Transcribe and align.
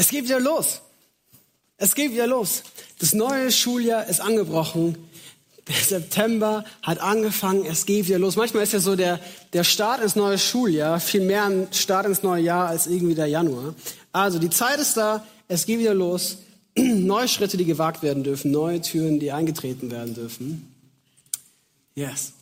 Es 0.00 0.08
geht 0.08 0.24
wieder 0.24 0.40
los. 0.40 0.80
Es 1.76 1.94
geht 1.94 2.12
wieder 2.12 2.26
los. 2.26 2.62
Das 3.00 3.12
neue 3.12 3.52
Schuljahr 3.52 4.06
ist 4.06 4.22
angebrochen. 4.22 4.96
Der 5.68 5.74
September 5.74 6.64
hat 6.80 7.00
angefangen, 7.00 7.66
es 7.66 7.84
geht 7.84 8.08
wieder 8.08 8.18
los. 8.18 8.36
Manchmal 8.36 8.62
ist 8.62 8.72
ja 8.72 8.80
so 8.80 8.96
der, 8.96 9.20
der 9.52 9.62
Start 9.62 10.00
ins 10.00 10.16
neue 10.16 10.38
Schuljahr 10.38 11.00
viel 11.00 11.20
mehr 11.20 11.44
ein 11.44 11.68
Start 11.72 12.06
ins 12.06 12.22
neue 12.22 12.42
Jahr 12.42 12.68
als 12.68 12.86
irgendwie 12.86 13.14
der 13.14 13.26
Januar. 13.26 13.74
Also 14.10 14.38
die 14.38 14.48
Zeit 14.48 14.78
ist 14.80 14.96
da, 14.96 15.22
es 15.48 15.66
geht 15.66 15.80
wieder 15.80 15.92
los. 15.92 16.38
Neue 16.78 17.28
Schritte, 17.28 17.58
die 17.58 17.66
gewagt 17.66 18.02
werden 18.02 18.24
dürfen, 18.24 18.52
neue 18.52 18.80
Türen, 18.80 19.20
die 19.20 19.32
eingetreten 19.32 19.90
werden 19.90 20.14
dürfen. 20.14 20.74
Yes. 21.94 22.32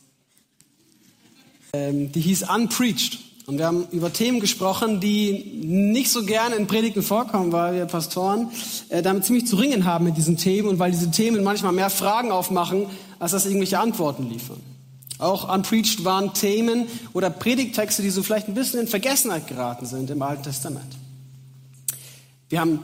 Ähm, 1.73 2.09
die 2.13 2.21
hieß 2.21 2.43
Unpreached. 2.49 3.19
Und 3.49 3.57
wir 3.57 3.65
haben 3.65 3.87
über 3.89 4.13
Themen 4.13 4.39
gesprochen, 4.39 4.99
die 4.99 5.63
nicht 5.65 6.11
so 6.11 6.23
gerne 6.23 6.53
in 6.53 6.67
Predigten 6.67 7.01
vorkommen, 7.01 7.51
weil 7.51 7.73
wir 7.73 7.85
Pastoren 7.85 8.51
äh, 8.89 9.01
damit 9.01 9.25
ziemlich 9.25 9.47
zu 9.47 9.55
ringen 9.55 9.85
haben 9.85 10.05
mit 10.05 10.17
diesen 10.17 10.37
Themen 10.37 10.67
und 10.67 10.77
weil 10.77 10.91
diese 10.91 11.09
Themen 11.09 11.43
manchmal 11.43 11.71
mehr 11.71 11.89
Fragen 11.89 12.31
aufmachen, 12.31 12.85
als 13.17 13.31
dass 13.31 13.47
irgendwelche 13.47 13.79
Antworten 13.79 14.29
liefern. 14.29 14.61
Auch 15.17 15.51
Unpreached 15.51 16.05
waren 16.05 16.35
Themen 16.35 16.85
oder 17.13 17.31
Predigtexte, 17.31 18.03
die 18.03 18.11
so 18.11 18.21
vielleicht 18.21 18.49
ein 18.49 18.53
bisschen 18.53 18.81
in 18.81 18.87
Vergessenheit 18.87 19.47
geraten 19.47 19.87
sind 19.87 20.11
im 20.11 20.21
Alten 20.21 20.43
Testament. 20.43 20.95
Wir 22.49 22.59
haben 22.59 22.81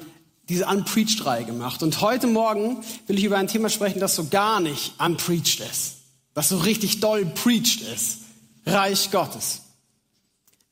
diese 0.50 0.66
Unpreached-Reihe 0.66 1.46
gemacht. 1.46 1.84
Und 1.84 2.02
heute 2.02 2.26
Morgen 2.26 2.78
will 3.06 3.20
ich 3.20 3.26
über 3.26 3.38
ein 3.38 3.48
Thema 3.48 3.70
sprechen, 3.70 4.00
das 4.00 4.16
so 4.16 4.30
gar 4.32 4.60
nicht 4.62 4.94
unpreached 5.00 5.60
ist. 5.60 5.98
Das 6.34 6.50
so 6.50 6.58
richtig 6.58 7.02
doll 7.02 7.24
preached 7.24 7.84
ist. 7.84 8.22
Reich 8.66 9.12
Gottes. 9.12 9.62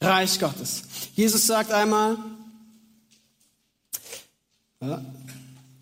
Reich 0.03 0.39
Gottes. 0.39 0.83
Jesus 1.15 1.47
sagt 1.47 1.71
einmal, 1.71 2.17
ja, 4.81 5.01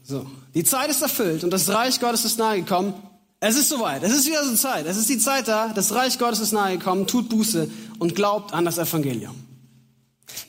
so, 0.03 0.29
die 0.53 0.63
Zeit 0.63 0.89
ist 0.89 1.01
erfüllt 1.01 1.43
und 1.43 1.51
das 1.51 1.69
Reich 1.69 1.99
Gottes 1.99 2.25
ist 2.25 2.37
nahegekommen. 2.37 2.93
Es 3.39 3.57
ist 3.57 3.69
soweit. 3.69 4.03
Es 4.03 4.13
ist 4.13 4.27
wieder 4.27 4.45
so 4.45 4.53
Zeit. 4.55 4.85
Es 4.85 4.97
ist 4.97 5.09
die 5.09 5.17
Zeit 5.17 5.47
da. 5.47 5.69
Das 5.69 5.93
Reich 5.93 6.19
Gottes 6.19 6.39
ist 6.39 6.51
nahegekommen. 6.51 7.07
Tut 7.07 7.29
Buße 7.29 7.69
und 7.97 8.13
glaubt 8.13 8.53
an 8.53 8.65
das 8.65 8.77
Evangelium. 8.77 9.35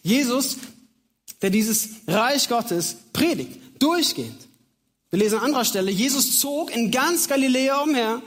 Jesus, 0.03 0.59
der 1.41 1.51
dieses 1.51 1.89
Reich 2.07 2.49
Gottes 2.49 2.97
predigt, 3.13 3.59
durchgehend. 3.79 4.37
Wir 5.11 5.21
lesen 5.21 5.39
an 5.39 5.47
anderer 5.47 5.65
Stelle, 5.65 5.91
Jesus 5.91 6.39
zog 6.39 6.75
in 6.75 6.91
ganz 6.91 7.29
Galiläa 7.29 7.81
umher 7.83 8.21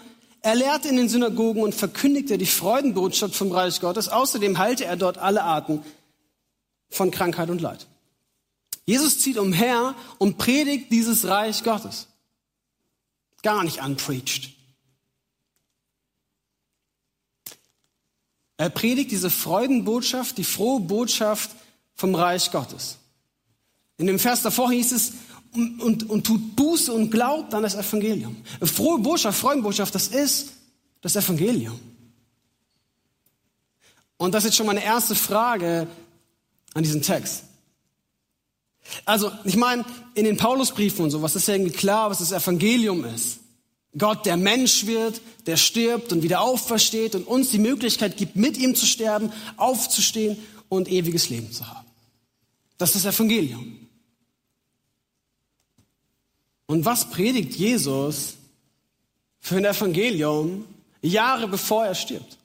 er 0.46 0.54
lehrte 0.54 0.90
in 0.90 0.98
den 0.98 1.10
Synagogen 1.10 1.64
und 1.64 1.74
verkündigte 1.74 2.38
die 2.38 2.46
Freudenbotschaft 2.46 3.34
vom 3.34 3.52
Reich 3.52 3.82
Gottes. 3.82 4.10
Außerdem 4.10 4.60
heilte 4.60 4.86
er 4.86 4.96
dort 4.96 5.18
alle 5.18 5.42
Arten 5.42 5.84
von 6.88 7.10
Krankheit 7.10 7.50
und 7.50 7.62
Leid. 7.62 7.88
Jesus 8.86 9.18
zieht 9.20 9.40
umher 9.40 9.96
und 10.20 10.38
predigt 10.38 10.92
dieses 10.92 11.26
Reich 11.26 11.64
Gottes. 11.64 12.10
Gar 13.42 13.64
nicht 13.64 13.82
unpreached. 13.84 14.52
Er 18.58 18.70
predigt 18.70 19.10
diese 19.10 19.32
Freudenbotschaft, 19.32 20.38
die 20.38 20.44
frohe 20.44 20.80
Botschaft 20.80 21.50
vom 21.96 22.14
Reich 22.14 22.52
Gottes. 22.52 23.00
In 23.98 24.06
dem 24.06 24.20
Vers 24.20 24.44
davor 24.44 24.72
hieß 24.72 24.92
es, 24.92 25.14
und, 25.56 25.82
und, 25.82 26.10
und 26.10 26.26
tut 26.26 26.56
Buße 26.56 26.92
und 26.92 27.10
glaubt 27.10 27.54
an 27.54 27.64
das 27.64 27.76
Evangelium. 27.76 28.36
Frohe 28.62 29.00
Botschaft, 29.00 29.40
Freudenbotschaft, 29.40 29.94
das 29.96 30.08
ist 30.08 30.52
das 31.02 31.16
Evangelium. 31.16 31.80
Und 34.18 34.34
das 34.34 34.44
ist 34.44 34.50
jetzt 34.50 34.58
schon 34.58 34.66
meine 34.66 34.84
erste 34.84 35.16
Frage 35.16 35.88
an 36.74 36.84
diesen 36.84 37.02
Text. 37.02 37.44
Also, 39.04 39.32
ich 39.44 39.56
meine, 39.56 39.84
in 40.14 40.26
den 40.26 40.38
Paulusbriefen 40.38 41.06
und 41.06 41.12
so, 41.12 41.22
was 41.22 41.36
ist 41.36 41.48
ja 41.48 41.56
irgendwie 41.56 41.74
klar, 41.74 42.10
was 42.10 42.20
das 42.20 42.32
Evangelium 42.32 43.04
ist. 43.06 43.40
Gott, 43.98 44.26
der 44.26 44.38
Mensch 44.38 44.86
wird, 44.86 45.22
der 45.46 45.58
stirbt 45.58 46.12
und 46.12 46.22
wieder 46.22 46.42
aufersteht 46.42 47.16
und 47.16 47.28
uns 47.28 47.50
die 47.52 47.60
Möglichkeit 47.60 48.18
gibt, 48.18 48.36
mit 48.36 48.58
ihm 48.58 48.76
zu 48.76 48.86
sterben, 48.86 49.32
aufzustehen 49.58 50.38
und 50.70 50.90
ewiges 50.90 51.30
Leben 51.30 51.52
zu 51.52 51.68
haben. 51.68 51.88
Das 52.78 52.96
ist 52.96 53.06
das 53.06 53.16
Evangelium. 53.16 53.85
Und 56.68 56.86
was 56.86 57.10
predigt 57.10 57.56
Jesus 57.56 58.36
für 59.40 59.58
ein 59.58 59.66
Evangelium 59.66 60.66
Jahre 61.02 61.48
bevor 61.48 61.86
er 61.86 61.96
stirbt? 61.96 62.38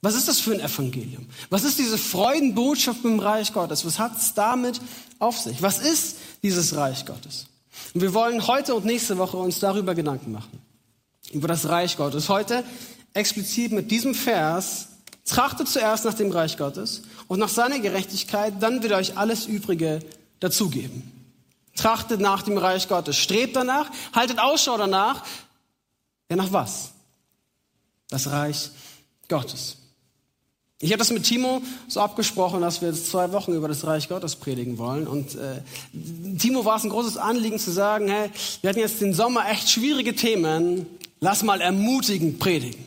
Was 0.00 0.14
ist 0.14 0.28
das 0.28 0.40
für 0.40 0.52
ein 0.52 0.60
Evangelium? 0.60 1.26
Was 1.48 1.64
ist 1.64 1.78
diese 1.78 1.96
Freudenbotschaft 1.96 3.04
im 3.04 3.18
Reich 3.18 3.52
Gottes? 3.52 3.86
Was 3.86 3.98
hat 3.98 4.16
es 4.16 4.34
damit 4.34 4.80
auf 5.18 5.38
sich? 5.38 5.62
Was 5.62 5.78
ist 5.78 6.16
dieses 6.42 6.76
Reich 6.76 7.06
Gottes? 7.06 7.46
Und 7.94 8.02
wir 8.02 8.12
wollen 8.12 8.46
heute 8.46 8.74
und 8.74 8.84
nächste 8.84 9.16
Woche 9.16 9.38
uns 9.38 9.60
darüber 9.60 9.94
Gedanken 9.94 10.32
machen. 10.32 10.60
Über 11.32 11.48
das 11.48 11.68
Reich 11.68 11.96
Gottes. 11.96 12.28
Heute 12.28 12.64
explizit 13.14 13.72
mit 13.72 13.90
diesem 13.90 14.14
Vers. 14.14 14.88
Trachtet 15.24 15.68
zuerst 15.68 16.04
nach 16.04 16.12
dem 16.12 16.30
Reich 16.30 16.58
Gottes 16.58 17.02
und 17.28 17.38
nach 17.38 17.48
seiner 17.48 17.78
Gerechtigkeit, 17.78 18.52
dann 18.60 18.82
wird 18.82 18.92
euch 18.92 19.16
alles 19.16 19.46
Übrige 19.46 20.00
dazugeben. 20.38 21.13
Trachtet 21.76 22.20
nach 22.20 22.42
dem 22.42 22.58
Reich 22.58 22.88
Gottes. 22.88 23.16
Strebt 23.16 23.56
danach, 23.56 23.90
haltet 24.12 24.38
Ausschau 24.38 24.76
danach. 24.76 25.24
Ja, 26.30 26.36
nach 26.36 26.52
was? 26.52 26.92
Das 28.08 28.30
Reich 28.30 28.70
Gottes. 29.28 29.76
Ich 30.80 30.90
habe 30.90 30.98
das 30.98 31.10
mit 31.10 31.24
Timo 31.24 31.62
so 31.88 32.00
abgesprochen, 32.00 32.60
dass 32.60 32.82
wir 32.82 32.88
jetzt 32.88 33.06
zwei 33.10 33.32
Wochen 33.32 33.54
über 33.54 33.68
das 33.68 33.86
Reich 33.86 34.08
Gottes 34.08 34.36
predigen 34.36 34.76
wollen. 34.76 35.06
Und 35.06 35.34
äh, 35.34 35.62
Timo 36.38 36.64
war 36.64 36.76
es 36.76 36.84
ein 36.84 36.90
großes 36.90 37.16
Anliegen 37.16 37.58
zu 37.58 37.70
sagen, 37.70 38.08
hey, 38.08 38.30
wir 38.60 38.70
hatten 38.70 38.80
jetzt 38.80 39.00
den 39.00 39.14
Sommer 39.14 39.48
echt 39.48 39.70
schwierige 39.70 40.14
Themen. 40.14 40.86
Lass 41.20 41.42
mal 41.42 41.60
ermutigend 41.60 42.38
predigen. 42.38 42.84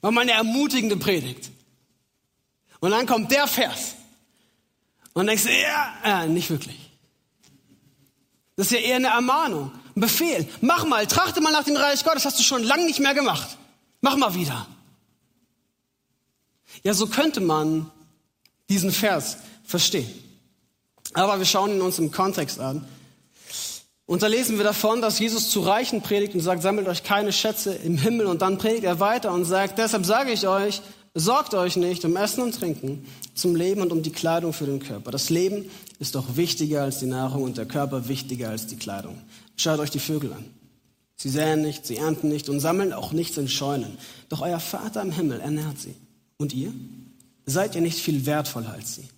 Mach 0.00 0.12
mal 0.12 0.20
eine 0.20 0.32
ermutigende 0.32 0.96
Predigt. 0.96 1.50
Und 2.78 2.90
dann 2.90 3.06
kommt 3.06 3.32
der 3.32 3.46
Vers. 3.46 3.94
Und 5.14 5.26
denkst 5.26 5.46
ja, 5.46 6.24
äh, 6.24 6.28
nicht 6.28 6.50
wirklich. 6.50 6.83
Das 8.56 8.66
ist 8.66 8.72
ja 8.72 8.78
eher 8.78 8.96
eine 8.96 9.08
Ermahnung, 9.08 9.72
ein 9.96 10.00
Befehl. 10.00 10.48
Mach 10.60 10.84
mal, 10.84 11.06
trachte 11.06 11.40
mal 11.40 11.52
nach 11.52 11.64
dem 11.64 11.76
Reich 11.76 12.04
Gottes, 12.04 12.24
hast 12.24 12.38
du 12.38 12.42
schon 12.42 12.62
lange 12.62 12.84
nicht 12.84 13.00
mehr 13.00 13.14
gemacht. 13.14 13.56
Mach 14.00 14.16
mal 14.16 14.34
wieder. 14.34 14.66
Ja, 16.82 16.94
so 16.94 17.06
könnte 17.06 17.40
man 17.40 17.90
diesen 18.68 18.92
Vers 18.92 19.38
verstehen. 19.64 20.10
Aber 21.14 21.38
wir 21.38 21.46
schauen 21.46 21.72
ihn 21.72 21.80
uns 21.80 21.98
im 21.98 22.10
Kontext 22.10 22.60
an. 22.60 22.86
Und 24.06 24.22
da 24.22 24.26
lesen 24.26 24.58
wir 24.58 24.64
davon, 24.64 25.00
dass 25.00 25.18
Jesus 25.18 25.48
zu 25.48 25.60
Reichen 25.60 26.02
predigt 26.02 26.34
und 26.34 26.40
sagt, 26.40 26.62
sammelt 26.62 26.88
euch 26.88 27.04
keine 27.04 27.32
Schätze 27.32 27.74
im 27.74 27.96
Himmel. 27.96 28.26
Und 28.26 28.42
dann 28.42 28.58
predigt 28.58 28.84
er 28.84 29.00
weiter 29.00 29.32
und 29.32 29.44
sagt, 29.44 29.78
deshalb 29.78 30.04
sage 30.04 30.32
ich 30.32 30.46
euch, 30.46 30.82
sorgt 31.14 31.54
euch 31.54 31.76
nicht 31.76 32.04
um 32.04 32.16
Essen 32.16 32.42
und 32.42 32.58
Trinken, 32.58 33.06
zum 33.34 33.54
Leben 33.54 33.80
und 33.80 33.92
um 33.92 34.02
die 34.02 34.10
Kleidung 34.10 34.52
für 34.52 34.66
den 34.66 34.80
Körper. 34.80 35.10
Das 35.10 35.30
Leben 35.30 35.70
ist 36.00 36.16
doch 36.16 36.36
wichtiger 36.36 36.82
als 36.82 36.98
die 36.98 37.06
Nahrung 37.06 37.44
und 37.44 37.56
der 37.56 37.66
Körper 37.66 38.08
wichtiger 38.08 38.50
als 38.50 38.66
die 38.66 38.76
Kleidung. 38.76 39.18
Schaut 39.56 39.78
euch 39.78 39.90
die 39.90 40.00
Vögel 40.00 40.32
an. 40.32 40.44
Sie 41.16 41.28
säen 41.28 41.62
nicht, 41.62 41.86
sie 41.86 41.96
ernten 41.96 42.28
nicht 42.28 42.48
und 42.48 42.60
sammeln 42.60 42.92
auch 42.92 43.12
nichts 43.12 43.36
in 43.36 43.48
Scheunen. 43.48 43.96
Doch 44.28 44.40
euer 44.40 44.58
Vater 44.60 45.00
im 45.02 45.12
Himmel 45.12 45.40
ernährt 45.40 45.78
sie. 45.78 45.94
Und 46.36 46.52
ihr? 46.52 46.72
Seid 47.46 47.76
ihr 47.76 47.80
nicht 47.80 47.98
viel 47.98 48.26
wertvoller 48.26 48.72
als 48.72 48.96
sie? 48.96 49.08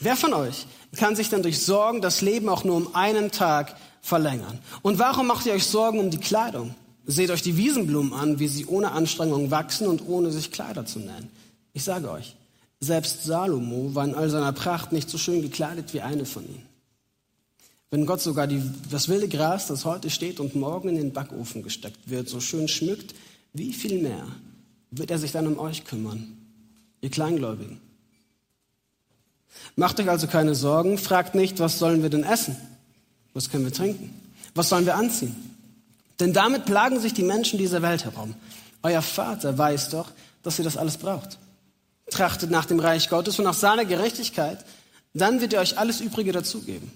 Wer 0.00 0.16
von 0.16 0.32
euch 0.32 0.66
kann 0.96 1.14
sich 1.14 1.28
dann 1.28 1.42
durch 1.42 1.60
Sorgen 1.60 2.00
das 2.00 2.20
Leben 2.20 2.48
auch 2.48 2.64
nur 2.64 2.76
um 2.76 2.94
einen 2.94 3.30
Tag 3.30 3.76
verlängern? 4.00 4.58
Und 4.82 4.98
warum 4.98 5.26
macht 5.26 5.46
ihr 5.46 5.52
euch 5.52 5.66
Sorgen 5.66 5.98
um 5.98 6.10
die 6.10 6.18
Kleidung? 6.18 6.74
Seht 7.06 7.30
euch 7.30 7.42
die 7.42 7.56
Wiesenblumen 7.56 8.12
an, 8.12 8.38
wie 8.38 8.48
sie 8.48 8.66
ohne 8.66 8.92
Anstrengung 8.92 9.50
wachsen 9.50 9.86
und 9.86 10.06
ohne 10.06 10.30
sich 10.30 10.50
Kleider 10.50 10.86
zu 10.86 10.98
nähen. 10.98 11.28
Ich 11.72 11.84
sage 11.84 12.10
euch, 12.10 12.34
selbst 12.80 13.24
Salomo 13.24 13.94
war 13.94 14.04
in 14.04 14.14
all 14.14 14.30
seiner 14.30 14.52
Pracht 14.52 14.92
nicht 14.92 15.10
so 15.10 15.18
schön 15.18 15.42
gekleidet 15.42 15.92
wie 15.92 16.00
eine 16.00 16.24
von 16.24 16.44
ihnen. 16.44 16.66
Wenn 17.90 18.06
Gott 18.06 18.20
sogar 18.20 18.46
die, 18.46 18.62
das 18.90 19.08
wilde 19.08 19.28
Gras, 19.28 19.66
das 19.66 19.84
heute 19.84 20.10
steht 20.10 20.40
und 20.40 20.54
morgen 20.54 20.88
in 20.88 20.96
den 20.96 21.12
Backofen 21.12 21.62
gesteckt 21.62 22.10
wird, 22.10 22.28
so 22.28 22.40
schön 22.40 22.68
schmückt, 22.68 23.14
wie 23.52 23.72
viel 23.72 24.02
mehr 24.02 24.26
wird 24.90 25.10
er 25.10 25.18
sich 25.18 25.32
dann 25.32 25.46
um 25.46 25.58
euch 25.58 25.84
kümmern, 25.84 26.36
ihr 27.02 27.10
Kleingläubigen? 27.10 27.80
Macht 29.76 30.00
euch 30.00 30.08
also 30.08 30.26
keine 30.26 30.54
Sorgen, 30.54 30.98
fragt 30.98 31.34
nicht, 31.34 31.60
was 31.60 31.78
sollen 31.78 32.02
wir 32.02 32.10
denn 32.10 32.24
essen? 32.24 32.56
Was 33.32 33.50
können 33.50 33.64
wir 33.64 33.72
trinken? 33.72 34.10
Was 34.54 34.68
sollen 34.68 34.86
wir 34.86 34.96
anziehen? 34.96 35.53
Denn 36.20 36.32
damit 36.32 36.64
plagen 36.64 37.00
sich 37.00 37.14
die 37.14 37.22
Menschen 37.22 37.58
dieser 37.58 37.82
Welt 37.82 38.04
herum. 38.04 38.34
Euer 38.82 39.02
Vater 39.02 39.56
weiß 39.56 39.90
doch, 39.90 40.10
dass 40.42 40.58
ihr 40.58 40.64
das 40.64 40.76
alles 40.76 40.96
braucht 40.96 41.38
trachtet 42.10 42.50
nach 42.50 42.66
dem 42.66 42.80
Reich 42.80 43.08
Gottes 43.08 43.38
und 43.38 43.44
nach 43.44 43.54
seiner 43.54 43.84
Gerechtigkeit, 43.84 44.64
dann 45.12 45.40
wird 45.40 45.52
er 45.52 45.60
euch 45.60 45.78
alles 45.78 46.00
Übrige 46.00 46.32
dazugeben. 46.32 46.92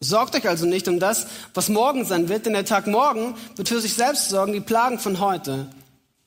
Sorgt 0.00 0.34
euch 0.34 0.48
also 0.48 0.66
nicht 0.66 0.88
um 0.88 0.98
das, 0.98 1.26
was 1.52 1.68
morgen 1.68 2.04
sein 2.06 2.28
wird, 2.28 2.46
denn 2.46 2.54
der 2.54 2.64
Tag 2.64 2.86
morgen 2.86 3.36
wird 3.56 3.68
für 3.68 3.80
sich 3.80 3.94
selbst 3.94 4.30
sorgen. 4.30 4.52
Die 4.52 4.60
Plagen 4.60 4.98
von 4.98 5.20
heute 5.20 5.66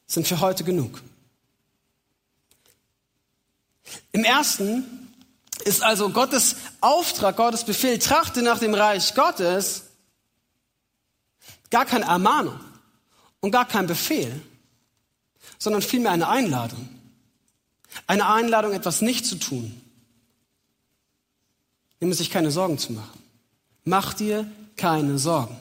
sind 0.06 0.28
für 0.28 0.40
heute 0.40 0.64
genug. 0.64 1.02
Im 4.12 4.24
ersten 4.24 5.12
ist 5.66 5.82
also 5.82 6.10
Gottes 6.10 6.56
Auftrag, 6.82 7.36
Gottes 7.36 7.64
Befehl, 7.64 7.98
trachte 7.98 8.44
nach 8.44 8.60
dem 8.60 8.76
Reich 8.76 9.16
Gottes, 9.16 9.84
gar 11.74 11.86
keine 11.88 12.06
Ermahnung 12.06 12.60
und 13.40 13.50
gar 13.50 13.68
kein 13.68 13.88
Befehl, 13.88 14.40
sondern 15.58 15.82
vielmehr 15.82 16.12
eine 16.12 16.28
Einladung. 16.28 16.88
Eine 18.06 18.28
Einladung, 18.28 18.74
etwas 18.74 19.02
nicht 19.02 19.26
zu 19.26 19.38
tun, 19.38 19.82
nämlich 22.00 22.20
sich 22.20 22.30
keine 22.30 22.52
Sorgen 22.52 22.78
zu 22.78 22.94
machen. 22.94 23.20
Mach 23.86 24.14
dir 24.14 24.50
keine 24.76 25.18
Sorgen. 25.18 25.58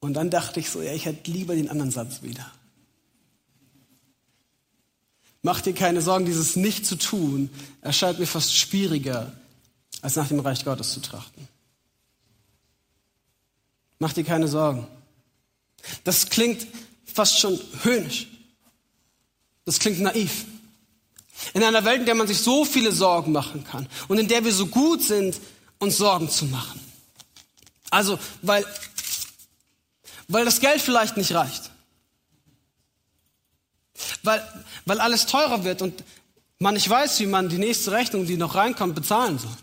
Und 0.00 0.14
dann 0.14 0.30
dachte 0.30 0.58
ich 0.58 0.70
so, 0.70 0.80
ja, 0.80 0.94
ich 0.94 1.04
hätte 1.04 1.30
lieber 1.30 1.54
den 1.54 1.68
anderen 1.68 1.90
Satz 1.90 2.22
wieder. 2.22 2.50
Mach 5.42 5.60
dir 5.60 5.74
keine 5.74 6.00
Sorgen, 6.00 6.24
dieses 6.24 6.56
nicht 6.56 6.86
zu 6.86 6.96
tun 6.96 7.50
erscheint 7.82 8.18
mir 8.18 8.26
fast 8.26 8.56
schwieriger, 8.56 9.32
als 10.02 10.16
nach 10.16 10.28
dem 10.28 10.40
Reich 10.40 10.64
Gottes 10.64 10.92
zu 10.92 11.00
trachten. 11.00 11.48
Mach 13.98 14.12
dir 14.12 14.24
keine 14.24 14.48
Sorgen. 14.48 14.86
Das 16.04 16.28
klingt 16.30 16.66
fast 17.04 17.38
schon 17.38 17.60
höhnisch. 17.82 18.28
Das 19.64 19.78
klingt 19.78 20.00
naiv. 20.00 20.46
In 21.54 21.62
einer 21.62 21.84
Welt, 21.84 22.00
in 22.00 22.06
der 22.06 22.14
man 22.14 22.26
sich 22.26 22.38
so 22.38 22.64
viele 22.64 22.92
Sorgen 22.92 23.32
machen 23.32 23.64
kann 23.64 23.88
und 24.08 24.18
in 24.18 24.28
der 24.28 24.44
wir 24.44 24.52
so 24.52 24.66
gut 24.66 25.02
sind, 25.02 25.38
uns 25.78 25.96
Sorgen 25.96 26.28
zu 26.28 26.46
machen. 26.46 26.80
Also, 27.90 28.18
weil, 28.42 28.64
weil 30.28 30.44
das 30.44 30.60
Geld 30.60 30.80
vielleicht 30.80 31.16
nicht 31.16 31.32
reicht. 31.32 31.70
Weil, 34.22 34.46
weil 34.84 35.00
alles 35.00 35.26
teurer 35.26 35.64
wird 35.64 35.82
und 35.82 36.04
man 36.58 36.74
nicht 36.74 36.88
weiß, 36.88 37.20
wie 37.20 37.26
man 37.26 37.48
die 37.48 37.58
nächste 37.58 37.92
Rechnung, 37.92 38.26
die 38.26 38.36
noch 38.36 38.54
reinkommt, 38.54 38.94
bezahlen 38.94 39.38
soll. 39.38 39.56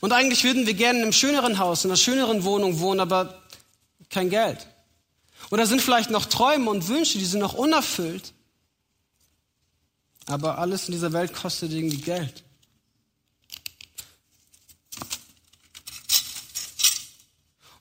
Und 0.00 0.12
eigentlich 0.12 0.44
würden 0.44 0.66
wir 0.66 0.74
gerne 0.74 0.98
in 0.98 1.04
einem 1.04 1.12
schöneren 1.12 1.58
Haus, 1.58 1.84
in 1.84 1.90
einer 1.90 1.96
schöneren 1.96 2.44
Wohnung 2.44 2.78
wohnen, 2.80 3.00
aber 3.00 3.42
kein 4.08 4.30
Geld. 4.30 4.66
Oder 5.50 5.66
sind 5.66 5.82
vielleicht 5.82 6.10
noch 6.10 6.26
Träume 6.26 6.70
und 6.70 6.88
Wünsche, 6.88 7.18
die 7.18 7.24
sind 7.24 7.40
noch 7.40 7.54
unerfüllt. 7.54 8.32
Aber 10.26 10.58
alles 10.58 10.86
in 10.86 10.92
dieser 10.92 11.12
Welt 11.12 11.34
kostet 11.34 11.72
irgendwie 11.72 11.96
Geld. 11.96 12.44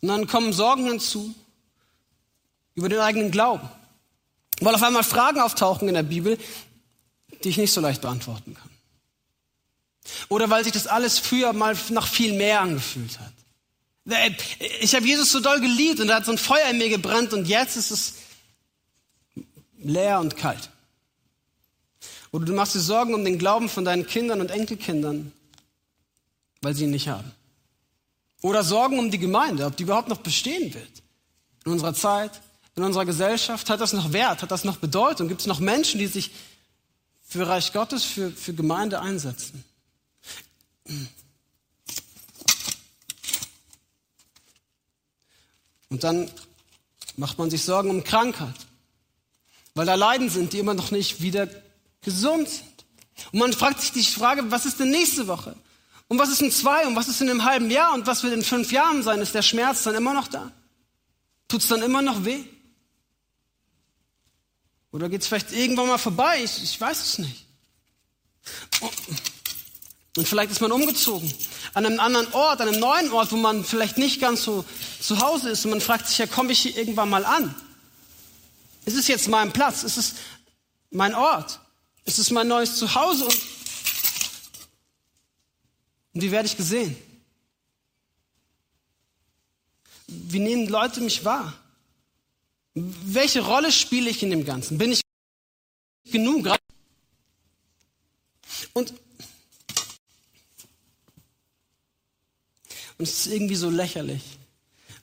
Und 0.02 0.08
dann 0.08 0.28
kommen 0.28 0.54
Sorgen 0.54 0.86
hinzu 0.86 1.36
über 2.74 2.90
den 2.90 3.00
eigenen 3.00 3.32
Glauben. 3.32 3.70
Weil 4.62 4.76
auf 4.76 4.84
einmal 4.84 5.04
Fragen 5.04 5.40
auftauchen 5.42 5.88
in 5.88 5.94
der 5.94 6.04
Bibel, 6.04 6.38
die 7.44 7.50
ich 7.50 7.58
nicht 7.58 7.74
so 7.74 7.82
leicht 7.82 8.02
beantworten 8.02 8.56
kann. 8.56 8.69
Oder 10.28 10.50
weil 10.50 10.64
sich 10.64 10.74
das 10.74 10.88
alles 10.88 11.20
früher 11.20 11.54
mal 11.54 11.78
nach 11.90 12.08
viel 12.08 12.34
mehr 12.34 12.62
angefühlt 12.62 13.20
hat. 13.20 13.34
Ich 14.82 14.96
habe 14.96 15.06
Jesus 15.06 15.32
so 15.32 15.40
doll 15.40 15.60
geliebt 15.60 16.00
und 16.00 16.10
er 16.10 16.18
hat 16.18 16.26
so 16.26 16.32
ein 16.32 16.38
Feuer 16.38 16.70
in 16.70 16.78
mir 16.78 16.90
gebrannt 16.90 17.34
und 17.34 17.48
jetzt 17.48 17.76
ist 17.76 17.92
es 17.92 18.14
leer 19.78 20.20
und 20.20 20.36
kalt. 20.36 20.70
Oder 22.32 22.46
du 22.46 22.54
machst 22.54 22.76
dir 22.76 22.80
Sorgen 22.80 23.14
um 23.14 23.24
den 23.24 23.40
Glauben 23.40 23.70
von 23.70 23.86
deinen 23.86 24.06
Kindern 24.06 24.42
und 24.42 24.52
Enkelkindern, 24.52 25.32
weil 26.62 26.76
sie 26.76 26.84
ihn 26.84 26.92
nicht 26.92 27.08
haben. 27.08 27.32
Oder 28.42 28.64
Sorgen 28.64 29.00
um 29.00 29.12
die 29.12 29.20
Gemeinde, 29.20 29.66
ob 29.66 29.76
die 29.76 29.84
überhaupt 29.84 30.10
noch 30.10 30.20
bestehen 30.20 30.74
wird. 30.74 31.04
In 31.66 31.74
unserer 31.74 31.94
Zeit, 31.94 32.32
in 32.76 32.84
unserer 32.84 33.06
Gesellschaft, 33.06 33.70
hat 33.70 33.82
das 33.82 33.94
noch 33.94 34.14
Wert, 34.14 34.42
hat 34.42 34.52
das 34.52 34.64
noch 34.64 34.78
Bedeutung? 34.78 35.28
Gibt 35.28 35.42
es 35.42 35.48
noch 35.48 35.60
Menschen, 35.60 36.00
die 36.00 36.08
sich 36.08 36.32
für 37.28 37.48
Reich 37.48 37.74
Gottes, 37.74 38.06
für, 38.06 38.32
für 38.32 38.54
Gemeinde 38.54 39.02
einsetzen? 39.02 39.64
Und 45.90 46.04
dann 46.04 46.30
macht 47.18 47.38
man 47.38 47.50
sich 47.50 47.64
Sorgen 47.64 47.90
um 47.90 48.04
Krankheit, 48.04 48.56
weil 49.74 49.86
da 49.86 49.96
Leiden 49.96 50.30
sind, 50.30 50.54
die 50.54 50.60
immer 50.60 50.74
noch 50.74 50.92
nicht 50.92 51.22
wieder 51.22 51.48
gesund 52.02 52.48
sind. 52.48 52.66
Und 53.32 53.40
man 53.40 53.54
fragt 53.54 53.82
sich 53.82 53.92
die 53.92 54.04
Frage, 54.04 54.50
was 54.52 54.66
ist 54.66 54.80
denn 54.80 54.92
nächste 54.92 55.28
Woche? 55.28 55.56
Und 56.08 56.18
was 56.18 56.30
ist 56.30 56.42
in 56.42 56.52
zwei? 56.52 56.88
Und 56.88 56.96
was 56.96 57.08
ist 57.08 57.22
in 57.22 57.30
einem 57.30 57.44
halben 57.44 57.70
Jahr? 57.70 57.94
Und 57.94 58.08
was 58.08 58.24
wird 58.24 58.34
in 58.34 58.44
fünf 58.44 58.72
Jahren 58.72 59.04
sein? 59.04 59.20
Ist 59.20 59.36
der 59.36 59.42
Schmerz 59.42 59.84
dann 59.84 59.96
immer 59.96 60.14
noch 60.14 60.28
da? 60.28 60.52
Tut 61.48 61.62
es 61.62 61.68
dann 61.68 61.82
immer 61.82 62.02
noch 62.02 62.26
weh? 62.26 62.44
Oder 64.92 65.10
geht 65.10 65.22
es 65.22 65.28
vielleicht 65.28 65.52
irgendwann 65.52 65.88
mal 65.88 65.98
vorbei? 65.98 66.44
Ich, 66.44 66.64
ich 66.64 66.80
weiß 66.80 67.00
es 67.00 67.18
nicht. 67.20 67.46
Und 70.20 70.28
vielleicht 70.28 70.52
ist 70.52 70.60
man 70.60 70.74
umgezogen 70.74 71.34
an 71.74 71.86
einem 71.86 71.98
anderen 72.02 72.30
Ort, 72.34 72.60
an 72.60 72.68
einem 72.68 72.82
neuen 72.82 73.10
Ort, 73.14 73.32
wo 73.32 73.38
man 73.38 73.64
vielleicht 73.64 73.98
nicht 73.98 74.20
ganz 74.20 74.44
so 74.44 74.66
zu 75.00 75.22
Hause 75.22 75.52
ist. 75.52 75.64
Und 75.64 75.72
man 75.72 75.80
fragt 75.80 76.10
sich, 76.10 76.18
ja, 76.18 76.28
komme 76.28 76.52
ich 76.52 76.60
hier 76.60 76.76
irgendwann 76.76 77.10
mal 77.10 77.24
an? 77.24 77.56
Ist 78.84 78.98
es 78.98 79.08
jetzt 79.08 79.30
mein 79.30 79.54
Platz? 79.54 79.84
Ist 79.84 79.96
es 79.96 80.16
mein 80.92 81.16
Ort? 81.16 81.62
Ist 82.04 82.20
es 82.20 82.32
mein 82.32 82.50
neues 82.50 82.76
Zuhause? 82.76 83.24
Und, 83.24 83.42
und 86.16 86.22
wie 86.22 86.32
werde 86.32 86.48
ich 86.48 86.58
gesehen? 86.58 86.98
Wie 90.06 90.40
nehmen 90.40 90.68
Leute 90.68 91.00
mich 91.00 91.24
wahr? 91.24 91.54
Welche 92.74 93.40
Rolle 93.40 93.72
spiele 93.72 94.10
ich 94.10 94.22
in 94.22 94.32
dem 94.32 94.44
Ganzen? 94.44 94.78
Bin 94.78 94.92
ich 94.92 95.00
genug? 96.12 96.50
Und 98.74 98.94
Und 103.00 103.08
es 103.08 103.26
ist 103.26 103.34
irgendwie 103.34 103.56
so 103.56 103.70
lächerlich, 103.70 104.22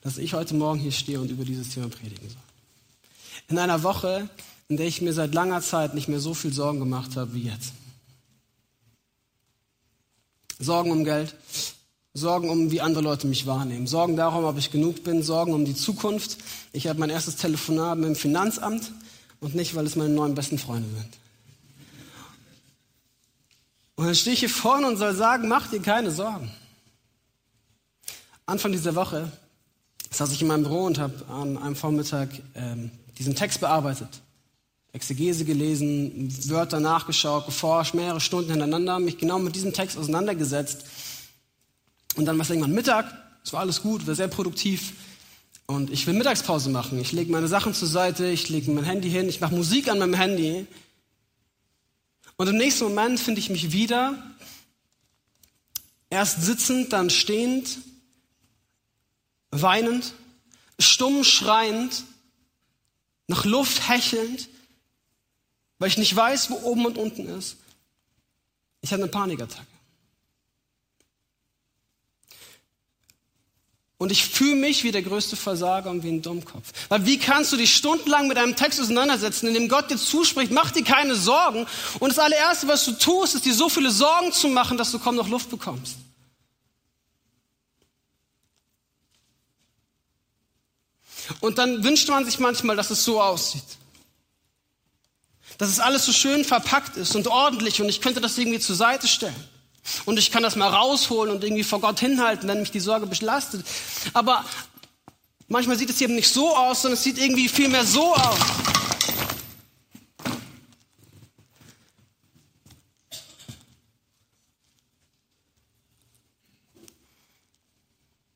dass 0.03 0.19
ich 0.19 0.35
heute 0.35 0.53
Morgen 0.53 0.79
hier 0.79 0.91
stehe 0.91 1.19
und 1.19 1.31
über 1.31 1.43
dieses 1.43 1.71
Thema 1.73 1.89
predigen 1.89 2.29
soll. 2.29 2.37
In 3.49 3.57
einer 3.57 3.81
Woche, 3.81 4.29
in 4.67 4.77
der 4.77 4.85
ich 4.85 5.01
mir 5.01 5.13
seit 5.13 5.33
langer 5.33 5.61
Zeit 5.61 5.95
nicht 5.95 6.07
mehr 6.07 6.19
so 6.19 6.35
viel 6.35 6.53
Sorgen 6.53 6.77
gemacht 6.77 7.15
habe 7.15 7.33
wie 7.33 7.41
jetzt. 7.41 7.73
Sorgen 10.59 10.91
um 10.91 11.05
Geld, 11.05 11.35
Sorgen 12.13 12.51
um, 12.51 12.69
wie 12.69 12.81
andere 12.81 13.01
Leute 13.01 13.25
mich 13.25 13.47
wahrnehmen, 13.47 13.87
Sorgen 13.87 14.15
darum, 14.15 14.45
ob 14.45 14.59
ich 14.59 14.69
genug 14.69 15.03
bin, 15.03 15.23
Sorgen 15.23 15.53
um 15.53 15.65
die 15.65 15.75
Zukunft. 15.75 16.37
Ich 16.73 16.85
habe 16.85 16.99
mein 16.99 17.09
erstes 17.09 17.37
Telefonat 17.37 17.97
mit 17.97 18.09
dem 18.09 18.15
Finanzamt 18.15 18.91
und 19.39 19.55
nicht, 19.55 19.73
weil 19.73 19.87
es 19.87 19.95
meine 19.95 20.13
neuen 20.13 20.35
besten 20.35 20.59
Freunde 20.59 20.87
sind. 20.95 21.17
Und 23.95 24.05
dann 24.05 24.15
stehe 24.15 24.35
ich 24.35 24.41
hier 24.41 24.49
vorne 24.49 24.87
und 24.87 24.97
soll 24.97 25.15
sagen, 25.15 25.47
mach 25.47 25.67
dir 25.71 25.81
keine 25.81 26.11
Sorgen. 26.11 26.51
Anfang 28.47 28.71
dieser 28.71 28.95
Woche 28.95 29.29
saß 30.09 30.31
ich 30.31 30.41
in 30.41 30.47
meinem 30.47 30.63
Büro 30.63 30.85
und 30.85 30.99
habe 30.99 31.13
an 31.27 31.57
einem 31.57 31.75
Vormittag 31.75 32.29
ähm, 32.55 32.91
diesen 33.19 33.35
Text 33.35 33.59
bearbeitet. 33.59 34.21
Exegese 34.93 35.43
gelesen, 35.43 36.33
Wörter 36.49 36.79
nachgeschaut, 36.79 37.45
geforscht, 37.45 37.93
mehrere 37.93 38.21
Stunden 38.21 38.51
hintereinander, 38.51 38.99
mich 38.99 39.17
genau 39.17 39.37
mit 39.37 39.53
diesem 39.53 39.73
Text 39.73 39.97
auseinandergesetzt. 39.97 40.85
Und 42.15 42.25
dann 42.25 42.37
war 42.37 42.43
es 42.43 42.49
irgendwann 42.49 42.71
Mittag, 42.71 43.13
es 43.43 43.51
war 43.51 43.59
alles 43.59 43.81
gut, 43.81 44.07
war 44.07 44.15
sehr 44.15 44.29
produktiv. 44.29 44.93
Und 45.65 45.91
ich 45.91 46.07
will 46.07 46.13
Mittagspause 46.13 46.69
machen. 46.69 46.97
Ich 46.99 47.11
lege 47.11 47.29
meine 47.29 47.49
Sachen 47.49 47.73
zur 47.73 47.89
Seite, 47.89 48.27
ich 48.27 48.47
lege 48.47 48.71
mein 48.71 48.85
Handy 48.85 49.09
hin, 49.09 49.27
ich 49.27 49.41
mache 49.41 49.53
Musik 49.53 49.89
an 49.89 49.99
meinem 49.99 50.13
Handy. 50.13 50.65
Und 52.37 52.47
im 52.47 52.55
nächsten 52.55 52.85
Moment 52.85 53.19
finde 53.19 53.41
ich 53.41 53.49
mich 53.49 53.73
wieder, 53.73 54.15
erst 56.09 56.43
sitzend, 56.43 56.93
dann 56.93 57.09
stehend, 57.09 57.79
weinend, 59.61 60.13
stumm 60.79 61.23
schreiend, 61.23 62.03
nach 63.27 63.45
Luft 63.45 63.87
hechelnd, 63.87 64.47
weil 65.79 65.89
ich 65.89 65.97
nicht 65.97 66.15
weiß, 66.15 66.49
wo 66.49 66.55
oben 66.61 66.85
und 66.85 66.97
unten 66.97 67.27
ist. 67.27 67.57
Ich 68.81 68.91
hatte 68.91 69.03
eine 69.03 69.11
Panikattacke. 69.11 69.65
Und 73.99 74.11
ich 74.11 74.25
fühle 74.25 74.55
mich 74.55 74.83
wie 74.83 74.91
der 74.91 75.01
größte 75.01 75.35
Versager 75.35 75.89
und 75.89 76.03
wie 76.03 76.09
ein 76.09 76.21
Dummkopf. 76.21 76.71
Weil 76.87 77.05
wie 77.07 77.17
kannst 77.17 77.51
du 77.51 77.57
dich 77.57 77.75
stundenlang 77.75 78.27
mit 78.27 78.37
einem 78.37 78.55
Text 78.55 78.79
auseinandersetzen, 78.79 79.47
in 79.47 79.55
dem 79.55 79.69
Gott 79.69 79.89
dir 79.89 79.97
zuspricht, 79.97 80.51
mach 80.51 80.69
dir 80.69 80.83
keine 80.83 81.15
Sorgen. 81.15 81.65
Und 81.99 82.09
das 82.09 82.19
allererste, 82.19 82.67
was 82.67 82.85
du 82.85 82.91
tust, 82.91 83.33
ist 83.33 83.45
dir 83.45 83.55
so 83.55 83.69
viele 83.69 83.89
Sorgen 83.89 84.31
zu 84.31 84.49
machen, 84.49 84.77
dass 84.77 84.91
du 84.91 84.99
kaum 84.99 85.15
noch 85.15 85.27
Luft 85.27 85.49
bekommst. 85.49 85.95
Und 91.39 91.57
dann 91.57 91.83
wünscht 91.83 92.09
man 92.09 92.25
sich 92.25 92.39
manchmal, 92.39 92.75
dass 92.75 92.89
es 92.89 93.03
so 93.03 93.21
aussieht. 93.21 93.63
Dass 95.57 95.69
es 95.69 95.79
alles 95.79 96.05
so 96.05 96.11
schön 96.11 96.43
verpackt 96.43 96.97
ist 96.97 97.15
und 97.15 97.27
ordentlich 97.27 97.81
und 97.81 97.89
ich 97.89 98.01
könnte 98.01 98.21
das 98.21 98.37
irgendwie 98.37 98.59
zur 98.59 98.75
Seite 98.75 99.07
stellen. 99.07 99.35
Und 100.05 100.19
ich 100.19 100.31
kann 100.31 100.43
das 100.43 100.55
mal 100.55 100.67
rausholen 100.67 101.33
und 101.33 101.43
irgendwie 101.43 101.63
vor 101.63 101.79
Gott 101.79 101.99
hinhalten, 101.99 102.47
wenn 102.47 102.59
mich 102.59 102.71
die 102.71 102.79
Sorge 102.79 103.07
belastet. 103.07 103.65
Aber 104.13 104.43
manchmal 105.47 105.77
sieht 105.77 105.89
es 105.89 106.01
eben 106.01 106.15
nicht 106.15 106.29
so 106.29 106.55
aus, 106.55 106.81
sondern 106.81 106.97
es 106.97 107.03
sieht 107.03 107.17
irgendwie 107.17 107.47
vielmehr 107.47 107.85
so 107.85 108.13
aus. 108.13 108.39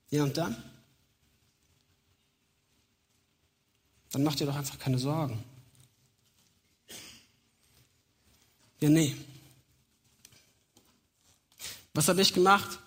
Ja, 0.10 0.24
und 0.24 0.38
dann? 0.38 0.71
Dann 4.12 4.24
macht 4.24 4.40
ihr 4.42 4.48
doch 4.48 4.56
einfach 4.56 4.78
keine 4.78 5.00
Sorgen. 5.00 5.44
Ja, 8.80 8.90
nee. 8.90 9.16
Was 11.94 12.08
habe 12.08 12.22
ich 12.22 12.34
gemacht? 12.34 12.80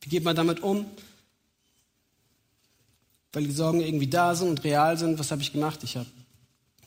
Wie 0.00 0.08
geht 0.08 0.24
man 0.24 0.36
damit 0.36 0.62
um? 0.62 0.86
Weil 3.32 3.44
die 3.44 3.52
Sorgen 3.52 3.80
irgendwie 3.80 4.06
da 4.06 4.34
sind 4.34 4.48
und 4.48 4.64
real 4.64 4.96
sind, 4.96 5.18
was 5.18 5.30
habe 5.30 5.42
ich 5.42 5.52
gemacht? 5.52 5.82
Ich 5.82 5.96
habe 5.96 6.06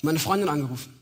meine 0.01 0.20
Freundin 0.20 0.50
angerufen. 0.50 0.94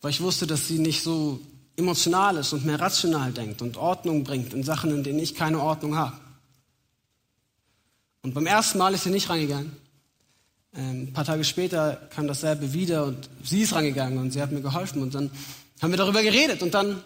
Weil 0.00 0.10
ich 0.10 0.20
wusste, 0.20 0.46
dass 0.46 0.66
sie 0.66 0.78
nicht 0.78 1.02
so 1.02 1.40
emotional 1.76 2.36
ist 2.36 2.52
und 2.52 2.64
mehr 2.64 2.80
rational 2.80 3.32
denkt 3.32 3.62
und 3.62 3.76
Ordnung 3.76 4.24
bringt 4.24 4.52
in 4.52 4.62
Sachen, 4.62 4.90
in 4.90 5.02
denen 5.02 5.18
ich 5.18 5.34
keine 5.34 5.60
Ordnung 5.60 5.96
habe. 5.96 6.18
Und 8.22 8.34
beim 8.34 8.46
ersten 8.46 8.78
Mal 8.78 8.92
ist 8.94 9.04
sie 9.04 9.10
nicht 9.10 9.30
reingegangen. 9.30 9.76
Ähm, 10.74 11.08
ein 11.08 11.12
paar 11.12 11.24
Tage 11.24 11.44
später 11.44 11.96
kam 12.14 12.28
dasselbe 12.28 12.72
wieder 12.72 13.04
und 13.04 13.28
sie 13.42 13.62
ist 13.62 13.74
rangegangen 13.74 14.18
und 14.18 14.30
sie 14.30 14.40
hat 14.40 14.52
mir 14.52 14.60
geholfen 14.60 15.02
und 15.02 15.14
dann 15.14 15.30
haben 15.82 15.90
wir 15.90 15.96
darüber 15.96 16.22
geredet 16.22 16.62
und 16.62 16.74
dann 16.74 17.02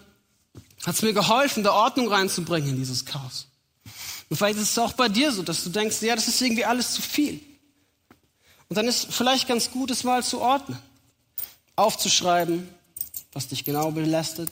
hat 0.85 0.97
es 0.97 1.03
mir 1.03 1.15
geholfen, 1.15 1.63
da 1.65 1.73
Ordnung 1.73 2.09
reinzubringen 2.09 2.71
in 2.71 2.77
dieses 2.77 3.05
Chaos. 3.05 3.47
Und 4.29 4.37
vielleicht 4.37 4.59
ist 4.59 4.71
es 4.73 4.79
auch 4.79 4.93
bei 4.93 5.09
dir 5.09 5.33
so, 5.33 5.43
dass 5.43 5.65
du 5.65 5.71
denkst, 5.71 6.03
ja, 6.03 6.15
das 6.15 6.29
ist 6.29 6.41
irgendwie 6.41 6.65
alles 6.65 6.93
zu 6.93 7.03
viel. 7.03 7.41
Und 8.69 8.77
dann 8.77 8.87
ist 8.87 9.13
vielleicht 9.13 9.49
ganz 9.49 9.71
gut, 9.71 9.91
es 9.91 10.05
mal 10.05 10.23
zu 10.23 10.41
ordnen. 10.41 10.79
Aufzuschreiben, 11.77 12.69
was 13.33 13.49
dich 13.49 13.65
genau 13.65 13.91
belastet. 13.91 14.51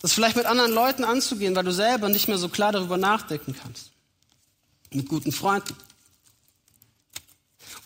Das 0.00 0.12
vielleicht 0.12 0.36
mit 0.36 0.46
anderen 0.46 0.72
Leuten 0.72 1.04
anzugehen, 1.04 1.56
weil 1.56 1.64
du 1.64 1.72
selber 1.72 2.08
nicht 2.08 2.28
mehr 2.28 2.38
so 2.38 2.48
klar 2.48 2.72
darüber 2.72 2.96
nachdenken 2.96 3.54
kannst. 3.60 3.90
Mit 4.92 5.08
guten 5.08 5.32
Freunden. 5.32 5.74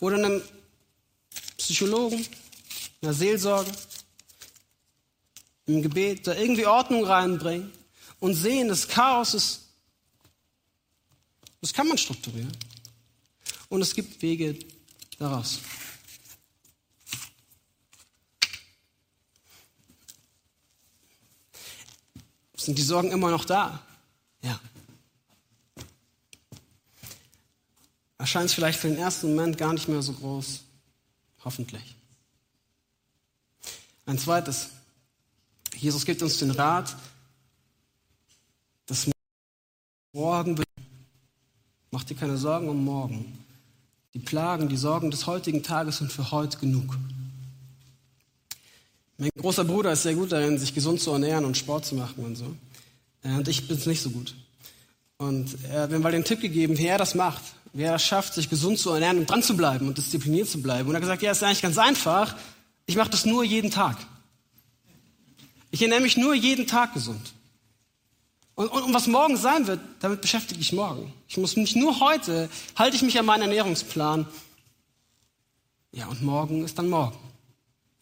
Oder 0.03 0.17
einem 0.17 0.43
Psychologen, 1.59 2.27
einer 3.03 3.15
Seelsorge, 3.15 3.71
im 5.67 5.81
Gebet, 5.81 6.27
da 6.27 6.35
irgendwie 6.35 6.67
Ordnung 6.67 7.05
reinbringen 7.05 7.71
und 8.19 8.35
sehen, 8.35 8.67
das 8.67 8.89
Chaos 8.89 9.33
ist, 9.35 9.61
das 11.61 11.73
kann 11.73 11.87
man 11.87 11.99
strukturieren. 11.99 12.51
Und 13.69 13.81
es 13.81 13.95
gibt 13.95 14.21
Wege 14.23 14.59
daraus. 15.21 15.61
Sind 22.57 22.77
die 22.77 22.83
Sorgen 22.83 23.13
immer 23.13 23.31
noch 23.31 23.45
da? 23.45 23.87
Ja. 24.43 24.61
Erscheint 28.23 28.47
es 28.51 28.55
vielleicht 28.55 28.79
für 28.79 28.87
den 28.87 28.99
ersten 28.99 29.35
Moment 29.35 29.59
gar 29.59 29.73
nicht 29.73 29.89
mehr 29.89 30.01
so 30.01 30.13
groß. 30.13 30.61
Hoffentlich. 31.45 31.97
Ein 34.07 34.17
zweites. 34.17 34.69
Jesus 35.75 36.05
gibt 36.05 36.23
uns 36.23 36.39
den 36.39 36.53
Rat, 36.53 36.95
dass 38.87 39.11
morgen, 40.13 40.63
mach 41.91 42.05
dir 42.05 42.15
keine 42.15 42.37
Sorgen 42.39 42.69
um 42.69 42.85
morgen. 42.85 43.45
Die 44.15 44.21
Plagen, 44.21 44.69
die 44.69 44.77
Sorgen 44.77 45.11
des 45.11 45.27
heutigen 45.27 45.65
Tages 45.65 45.97
sind 45.97 46.13
für 46.13 46.31
heute 46.31 46.59
genug. 46.59 46.97
Mein 49.19 49.31
großer 49.37 49.65
Bruder 49.65 49.95
ist 49.95 50.05
sehr 50.05 50.15
gut 50.15 50.31
darin, 50.31 50.59
sich 50.59 50.73
gesund 50.73 51.01
zu 51.01 51.11
ernähren 51.11 51.45
und 51.45 51.57
Sport 51.57 51.87
zu 51.87 51.97
machen 51.97 52.25
und 52.25 52.37
so. 52.37 52.55
Und 53.25 53.49
ich 53.49 53.67
bin 53.67 53.79
es 53.79 53.87
nicht 53.87 54.01
so 54.01 54.11
gut. 54.11 54.37
Und 55.19 55.57
er 55.65 55.83
hat 55.83 55.91
mir 55.91 55.99
mal 55.99 56.13
den 56.13 56.23
Tipp 56.23 56.41
gegeben, 56.41 56.79
wie 56.79 56.87
er 56.87 56.99
das 56.99 57.17
macht, 57.17 57.43
wie 57.73 57.83
er 57.83 57.93
das 57.93 58.05
schafft, 58.05 58.35
sich 58.35 58.51
gesund 58.51 58.79
zu 58.79 58.91
ernähren 58.91 59.19
und 59.19 59.31
dran 59.31 59.43
zu 59.43 59.57
bleiben 59.57 59.89
und 59.89 59.97
diszipliniert 59.97 60.49
zu 60.49 60.61
bleiben. 60.61 60.89
Und 60.89 60.95
er 60.95 60.97
hat 60.97 61.03
gesagt, 61.03 61.23
ja, 61.23 61.31
ist 61.31 61.43
eigentlich 61.43 61.63
ganz 61.63 61.79
einfach. 61.79 62.37
Ich 62.87 62.97
mache 62.97 63.11
das 63.11 63.25
nur 63.25 63.45
jeden 63.45 63.71
Tag. 63.71 63.97
Ich 65.71 65.81
ernähre 65.81 66.03
mich 66.03 66.17
nur 66.17 66.35
jeden 66.35 66.67
Tag 66.67 66.93
gesund. 66.93 67.33
Und, 68.55 68.69
und, 68.69 68.83
und 68.83 68.95
was 68.95 69.07
morgen 69.07 69.37
sein 69.39 69.67
wird, 69.67 69.81
damit 70.01 70.21
beschäftige 70.21 70.61
ich 70.61 70.73
morgen. 70.73 71.13
Ich 71.27 71.39
muss 71.39 71.57
mich 71.57 71.75
nur 71.75 72.01
heute, 72.01 72.51
halte 72.77 72.97
ich 72.97 73.03
mich 73.03 73.19
an 73.19 73.25
meinen 73.25 73.43
Ernährungsplan. 73.43 74.27
Ja, 75.93 76.07
und 76.07 76.23
morgen 76.23 76.65
ist 76.65 76.79
dann 76.79 76.91
morgen. 76.91 77.17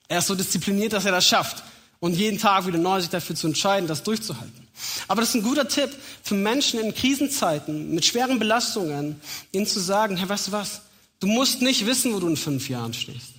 Er 0.08 0.18
ist 0.18 0.26
so 0.26 0.34
diszipliniert, 0.34 0.92
dass 0.92 1.04
er 1.04 1.12
das 1.12 1.26
schafft. 1.26 1.62
Und 2.00 2.14
jeden 2.14 2.38
Tag 2.38 2.66
wieder 2.66 2.78
neu 2.78 3.00
sich 3.00 3.10
dafür 3.10 3.36
zu 3.36 3.46
entscheiden, 3.46 3.86
das 3.86 4.02
durchzuhalten. 4.02 4.66
Aber 5.08 5.20
das 5.20 5.30
ist 5.30 5.36
ein 5.36 5.42
guter 5.42 5.68
Tipp 5.68 5.90
für 6.22 6.34
Menschen 6.34 6.80
in 6.80 6.94
Krisenzeiten 6.94 7.94
mit 7.94 8.04
schweren 8.04 8.38
Belastungen, 8.38 9.20
ihnen 9.52 9.66
zu 9.66 9.80
sagen, 9.80 10.16
Herr, 10.16 10.28
weißt 10.28 10.48
du 10.48 10.52
was? 10.52 10.82
Du 11.20 11.26
musst 11.26 11.62
nicht 11.62 11.86
wissen, 11.86 12.14
wo 12.14 12.20
du 12.20 12.28
in 12.28 12.36
fünf 12.36 12.68
Jahren 12.68 12.94
stehst. 12.94 13.34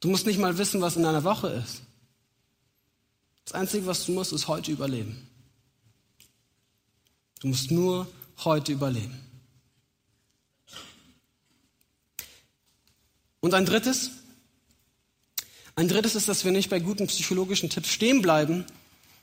Du 0.00 0.08
musst 0.08 0.26
nicht 0.26 0.38
mal 0.38 0.56
wissen, 0.58 0.80
was 0.80 0.96
in 0.96 1.04
einer 1.04 1.24
Woche 1.24 1.48
ist. 1.48 1.82
Das 3.44 3.54
Einzige, 3.54 3.86
was 3.86 4.06
du 4.06 4.12
musst, 4.12 4.32
ist 4.32 4.48
heute 4.48 4.72
überleben. 4.72 5.26
Du 7.40 7.48
musst 7.48 7.70
nur 7.70 8.06
heute 8.44 8.72
überleben. 8.72 9.18
Und 13.40 13.54
ein 13.54 13.64
drittes, 13.64 14.10
ein 15.74 15.88
drittes 15.88 16.14
ist, 16.14 16.28
dass 16.28 16.44
wir 16.44 16.52
nicht 16.52 16.70
bei 16.70 16.78
guten 16.78 17.06
psychologischen 17.06 17.70
Tipps 17.70 17.88
stehen 17.90 18.20
bleiben, 18.20 18.66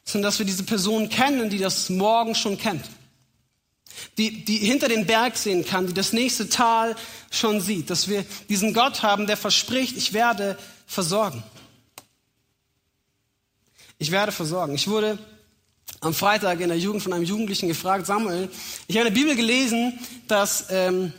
sondern 0.08 0.30
dass 0.30 0.40
wir 0.40 0.46
diese 0.46 0.64
Person 0.64 1.10
kennen, 1.10 1.50
die 1.50 1.60
das 1.60 1.90
morgen 1.90 2.34
schon 2.34 2.58
kennt. 2.58 2.84
Die, 4.18 4.44
die 4.46 4.58
hinter 4.58 4.88
den 4.88 5.06
Berg 5.06 5.38
sehen 5.38 5.66
kann, 5.66 5.88
die 5.88 5.94
das 5.94 6.14
nächste 6.14 6.50
Tal 6.50 6.96
schon 7.30 7.62
sieht. 7.62 7.90
Dass 7.90 8.08
wir 8.08 8.26
diesen 8.50 8.74
Gott 8.74 9.04
haben, 9.04 9.28
der 9.28 9.38
verspricht, 9.38 9.98
ich 9.98 10.14
werde 10.14 10.58
versorgen. 10.86 11.44
Ich 14.00 14.12
werde 14.12 14.32
versorgen. 14.32 14.76
Ich 14.76 14.88
wurde 14.88 15.20
am 16.00 16.14
Freitag 16.14 16.60
in 16.62 16.70
der 16.70 16.78
Jugend 16.78 17.04
von 17.04 17.14
einem 17.14 17.24
Jugendlichen 17.24 17.68
gefragt, 17.68 18.06
Samuel, 18.06 18.50
ich 18.88 18.98
habe 18.98 19.08
in 19.08 19.14
der 19.14 19.20
Bibel 19.20 19.36
gelesen, 19.36 20.00
dass, 20.28 20.68
ähm, 20.70 21.12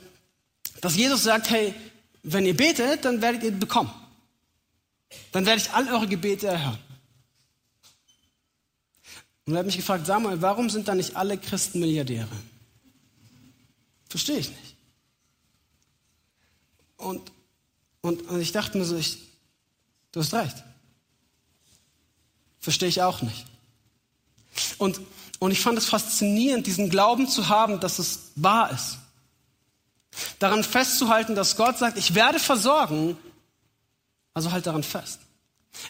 dass 0.81 0.97
Jesus 0.97 1.25
sagt, 1.25 1.51
hey, 1.51 1.75
wenn 2.23 2.47
ihr 2.47 2.57
betet, 2.57 3.05
dann 3.05 3.21
werdet 3.21 3.43
ihr 3.43 3.53
bekommen 3.53 3.93
dann 5.33 5.47
werde 5.47 5.61
ich 5.61 5.71
all 5.73 5.89
eure 5.89 6.07
Gebete 6.07 6.47
erhören. 6.49 6.79
Und 9.49 9.55
er 9.55 9.61
hat 9.61 9.67
mich 9.67 9.79
gefragt, 9.79 10.05
Samuel, 10.05 10.43
warum 10.43 10.69
sind 10.69 10.89
da 10.89 10.95
nicht 10.95 11.17
alle 11.17 11.39
Christen 11.39 11.81
Milliardäre? 11.81 12.29
Verstehe 14.11 14.37
ich 14.37 14.51
nicht. 14.51 14.77
Und, 16.99 17.33
und, 18.03 18.29
und 18.29 18.41
ich 18.43 18.53
dachte 18.53 18.77
mir 18.77 18.85
so, 18.85 18.95
ich, 18.99 19.17
du 20.13 20.21
hast 20.21 20.35
recht. 20.35 20.63
Verstehe 22.61 22.91
ich 22.91 23.01
auch 23.01 23.23
nicht. 23.23 23.47
Und, 24.77 25.01
und 25.39 25.51
ich 25.51 25.61
fand 25.61 25.79
es 25.79 25.87
faszinierend, 25.87 26.67
diesen 26.67 26.91
Glauben 26.91 27.27
zu 27.27 27.49
haben, 27.49 27.81
dass 27.81 27.99
es 27.99 28.33
wahr 28.35 28.71
ist. 28.71 28.99
Daran 30.41 30.63
festzuhalten, 30.63 31.35
dass 31.35 31.57
Gott 31.57 31.79
sagt, 31.79 31.97
ich 31.97 32.15
werde 32.15 32.39
versorgen, 32.39 33.17
also 34.35 34.53
halt 34.53 34.67
daran 34.67 34.83
fest. 34.83 35.21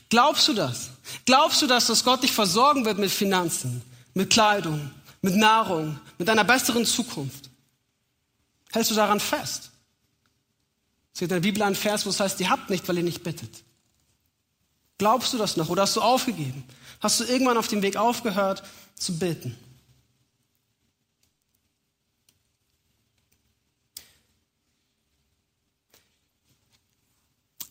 Glaubst 0.09 0.49
du 0.49 0.55
das? 0.55 0.91
Glaubst 1.25 1.63
du 1.63 1.67
das, 1.67 1.87
dass 1.87 2.05
Gott 2.05 2.23
dich 2.23 2.33
versorgen 2.33 2.85
wird 2.85 2.99
mit 2.99 3.11
Finanzen, 3.11 3.83
mit 4.15 4.31
Kleidung, 4.31 4.91
mit 5.23 5.37
Nahrung, 5.37 5.99
mit 6.19 6.29
einer 6.29 6.45
besseren 6.45 6.85
Zukunft? 6.85 7.51
Hältst 8.73 8.91
du 8.91 8.95
daran 8.95 9.21
fest? 9.21 9.71
Es 11.13 11.21
gibt 11.21 11.33
in 11.33 11.37
der 11.37 11.49
Bibel 11.49 11.63
einen 11.63 11.75
Vers, 11.75 12.07
wo 12.07 12.11
es 12.11 12.21
heißt, 12.21 12.39
ihr 12.41 12.51
habt 12.51 12.71
nicht, 12.71 12.87
weil 12.89 12.99
ihr 12.99 13.03
nicht 13.03 13.23
bittet. 13.23 13.65
Glaubst 14.99 15.33
du 15.33 15.39
das 15.39 15.57
noch 15.57 15.69
oder 15.69 15.83
hast 15.83 15.97
du 15.97 16.01
aufgegeben? 16.01 16.65
Hast 17.01 17.21
du 17.21 17.25
irgendwann 17.25 17.57
auf 17.57 17.69
dem 17.69 17.83
Weg 17.83 17.97
aufgehört 17.97 18.63
zu 18.97 19.19
beten? 19.19 19.57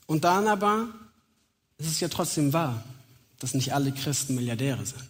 Und 0.06 0.24
dann 0.24 0.48
aber 0.48 0.88
ist 1.78 1.88
es 1.88 2.00
ja 2.00 2.08
trotzdem 2.08 2.54
wahr, 2.54 2.84
dass 3.40 3.54
nicht 3.54 3.74
alle 3.74 3.92
Christen 3.92 4.36
Milliardäre 4.36 4.86
sind. 4.86 5.10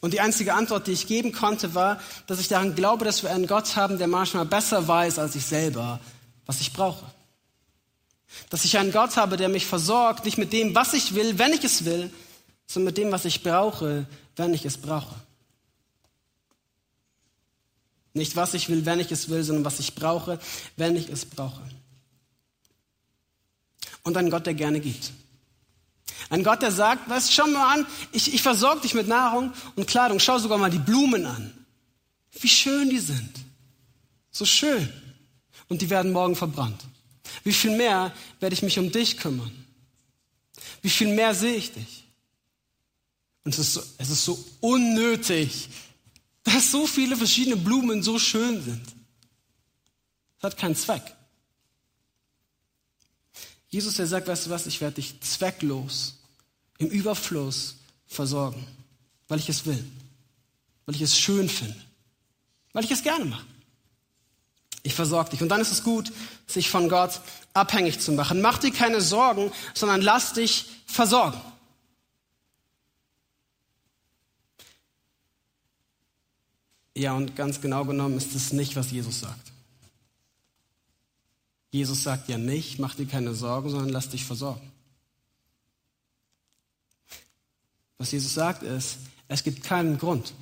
Und 0.00 0.12
die 0.12 0.20
einzige 0.20 0.54
Antwort, 0.54 0.86
die 0.86 0.92
ich 0.92 1.06
geben 1.06 1.32
konnte, 1.32 1.74
war, 1.74 2.00
dass 2.26 2.40
ich 2.40 2.48
daran 2.48 2.74
glaube, 2.74 3.04
dass 3.04 3.22
wir 3.22 3.30
einen 3.30 3.46
Gott 3.46 3.76
haben, 3.76 3.98
der 3.98 4.08
manchmal 4.08 4.44
besser 4.44 4.86
weiß 4.86 5.18
als 5.18 5.34
ich 5.36 5.44
selber, 5.44 6.00
was 6.46 6.60
ich 6.60 6.72
brauche. 6.72 7.04
Dass 8.50 8.64
ich 8.64 8.76
einen 8.78 8.92
Gott 8.92 9.16
habe, 9.16 9.36
der 9.36 9.48
mich 9.48 9.66
versorgt, 9.66 10.24
nicht 10.24 10.38
mit 10.38 10.52
dem, 10.52 10.74
was 10.74 10.94
ich 10.94 11.14
will, 11.14 11.38
wenn 11.38 11.52
ich 11.52 11.64
es 11.64 11.84
will, 11.84 12.10
sondern 12.66 12.86
mit 12.86 12.98
dem, 12.98 13.12
was 13.12 13.24
ich 13.24 13.42
brauche, 13.42 14.06
wenn 14.36 14.52
ich 14.52 14.64
es 14.64 14.78
brauche. 14.78 15.14
Nicht 18.14 18.36
was 18.36 18.54
ich 18.54 18.68
will, 18.68 18.84
wenn 18.84 19.00
ich 19.00 19.12
es 19.12 19.28
will, 19.28 19.42
sondern 19.42 19.64
was 19.64 19.80
ich 19.80 19.94
brauche, 19.94 20.38
wenn 20.76 20.96
ich 20.96 21.08
es 21.08 21.24
brauche 21.24 21.62
und 24.08 24.16
ein 24.16 24.30
Gott, 24.30 24.46
der 24.46 24.54
gerne 24.54 24.80
gibt. 24.80 25.12
Ein 26.30 26.42
Gott, 26.42 26.62
der 26.62 26.72
sagt, 26.72 27.08
was, 27.08 27.32
schau 27.32 27.46
mal 27.46 27.74
an, 27.74 27.86
ich, 28.12 28.34
ich 28.34 28.42
versorge 28.42 28.80
dich 28.80 28.94
mit 28.94 29.06
Nahrung 29.06 29.52
und 29.76 29.86
Kleidung. 29.86 30.18
Schau 30.18 30.38
sogar 30.38 30.58
mal 30.58 30.70
die 30.70 30.78
Blumen 30.78 31.24
an. 31.24 31.52
Wie 32.40 32.48
schön 32.48 32.90
die 32.90 32.98
sind. 32.98 33.30
So 34.30 34.44
schön. 34.44 34.92
Und 35.68 35.80
die 35.82 35.90
werden 35.90 36.12
morgen 36.12 36.36
verbrannt. 36.36 36.82
Wie 37.44 37.52
viel 37.52 37.76
mehr 37.76 38.12
werde 38.40 38.54
ich 38.54 38.62
mich 38.62 38.78
um 38.78 38.90
dich 38.90 39.16
kümmern? 39.18 39.52
Wie 40.82 40.90
viel 40.90 41.14
mehr 41.14 41.34
sehe 41.34 41.54
ich 41.54 41.72
dich? 41.72 42.04
Und 43.44 43.52
es 43.52 43.60
ist 43.60 43.74
so, 43.74 43.82
es 43.98 44.10
ist 44.10 44.24
so 44.24 44.44
unnötig, 44.60 45.68
dass 46.44 46.70
so 46.70 46.86
viele 46.86 47.16
verschiedene 47.16 47.56
Blumen 47.56 48.02
so 48.02 48.18
schön 48.18 48.62
sind. 48.62 48.84
Das 50.40 50.52
hat 50.52 50.58
keinen 50.58 50.76
Zweck. 50.76 51.02
Jesus, 53.70 53.94
der 53.94 54.06
sagt, 54.06 54.28
weißt 54.28 54.46
du 54.46 54.50
was, 54.50 54.66
ich 54.66 54.80
werde 54.80 54.96
dich 54.96 55.20
zwecklos, 55.20 56.14
im 56.78 56.88
Überfluss 56.88 57.76
versorgen, 58.06 58.66
weil 59.28 59.38
ich 59.38 59.48
es 59.48 59.66
will, 59.66 59.84
weil 60.86 60.94
ich 60.94 61.02
es 61.02 61.18
schön 61.18 61.48
finde, 61.48 61.76
weil 62.72 62.84
ich 62.84 62.90
es 62.90 63.02
gerne 63.02 63.24
mache. 63.26 63.44
Ich 64.84 64.94
versorge 64.94 65.30
dich. 65.30 65.42
Und 65.42 65.48
dann 65.48 65.60
ist 65.60 65.72
es 65.72 65.82
gut, 65.82 66.12
sich 66.46 66.70
von 66.70 66.88
Gott 66.88 67.20
abhängig 67.52 68.00
zu 68.00 68.12
machen. 68.12 68.40
Mach 68.40 68.58
dir 68.58 68.70
keine 68.70 69.00
Sorgen, 69.00 69.52
sondern 69.74 70.00
lass 70.00 70.32
dich 70.32 70.66
versorgen. 70.86 71.40
Ja, 76.96 77.12
und 77.14 77.36
ganz 77.36 77.60
genau 77.60 77.84
genommen 77.84 78.16
ist 78.16 78.34
es 78.34 78.52
nicht, 78.52 78.76
was 78.76 78.90
Jesus 78.90 79.20
sagt. 79.20 79.52
Jesus 81.70 82.02
sagt 82.02 82.28
ja 82.28 82.38
nicht, 82.38 82.78
mach 82.78 82.94
dir 82.94 83.06
keine 83.06 83.34
Sorgen, 83.34 83.70
sondern 83.70 83.90
lass 83.90 84.08
dich 84.08 84.24
versorgen. 84.24 84.72
Was 87.98 88.12
Jesus 88.12 88.32
sagt 88.32 88.62
ist, 88.62 88.98
es 89.26 89.42
gibt 89.42 89.62
keinen 89.62 89.98
Grund. 89.98 90.32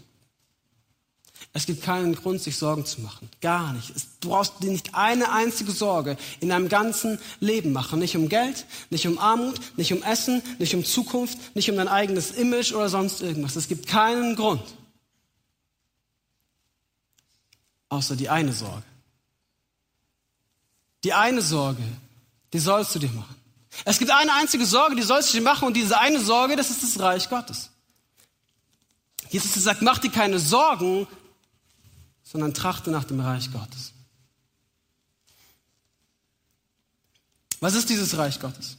Es 1.53 1.65
gibt 1.65 1.83
keinen 1.83 2.15
Grund, 2.15 2.43
sich 2.43 2.57
Sorgen 2.57 2.85
zu 2.85 3.01
machen. 3.01 3.31
Gar 3.41 3.73
nicht. 3.73 3.93
Du 4.21 4.29
brauchst 4.29 4.63
dir 4.63 4.71
nicht 4.71 4.95
eine 4.95 5.33
einzige 5.33 5.73
Sorge 5.73 6.19
in 6.41 6.51
deinem 6.51 6.69
ganzen 6.69 7.19
Leben 7.41 7.73
machen. 7.73 7.99
Nicht 7.99 8.17
um 8.17 8.29
Geld, 8.29 8.67
nicht 8.91 9.07
um 9.07 9.19
Armut, 9.19 9.61
nicht 9.79 9.93
um 9.93 10.03
Essen, 10.03 10.43
nicht 10.59 10.75
um 10.75 10.85
Zukunft, 10.85 11.57
nicht 11.57 11.71
um 11.71 11.77
dein 11.77 11.89
eigenes 11.89 12.33
Image 12.33 12.73
oder 12.73 12.89
sonst 12.91 13.23
irgendwas. 13.23 13.57
Es 13.57 13.69
gibt 13.69 13.87
keinen 13.87 14.37
Grund. 14.37 14.63
Außer 17.89 18.17
die 18.17 18.29
eine 18.29 18.53
Sorge. 18.53 18.85
Die 21.07 21.15
eine 21.15 21.41
Sorge, 21.41 21.85
die 22.53 22.59
sollst 22.59 22.93
du 22.97 22.99
dir 22.99 23.11
machen. 23.11 23.37
Es 23.85 24.01
gibt 24.01 24.11
eine 24.11 24.33
einzige 24.33 24.67
Sorge, 24.67 24.97
die 24.97 25.03
sollst 25.03 25.33
du 25.33 25.39
dir 25.39 25.45
machen 25.45 25.69
und 25.69 25.75
diese 25.75 26.01
eine 26.01 26.19
Sorge, 26.19 26.57
das 26.57 26.69
ist 26.69 26.83
das 26.83 26.99
Reich 26.99 27.29
Gottes. 27.29 27.71
Jesus 29.31 29.55
sagt, 29.55 29.83
mach 29.83 29.99
dir 29.99 30.11
keine 30.11 30.41
Sorgen, 30.41 31.07
sondern 32.25 32.55
trachte 32.55 32.91
nach 32.91 33.05
dem 33.05 33.21
Reich 33.21 33.53
Gottes. 33.53 33.93
Was 37.61 37.75
ist 37.75 37.89
dieses 37.89 38.19
Reich 38.19 38.41
Gottes? 38.41 38.77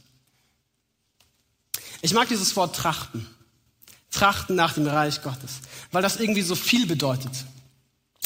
Ich 2.02 2.12
mag 2.12 2.28
dieses 2.28 2.54
Wort 2.56 2.76
trachten. 2.76 3.26
Trachten 4.10 4.54
nach 4.54 4.74
dem 4.74 4.86
Reich 4.86 5.22
Gottes, 5.22 5.60
weil 5.92 6.02
das 6.02 6.20
irgendwie 6.20 6.42
so 6.42 6.54
viel 6.54 6.84
bedeutet. 6.86 7.32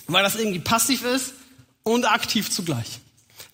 Weil 0.08 0.24
das 0.24 0.34
irgendwie 0.34 0.58
passiv 0.58 1.04
ist 1.04 1.34
und 1.84 2.04
aktiv 2.04 2.50
zugleich. 2.50 2.98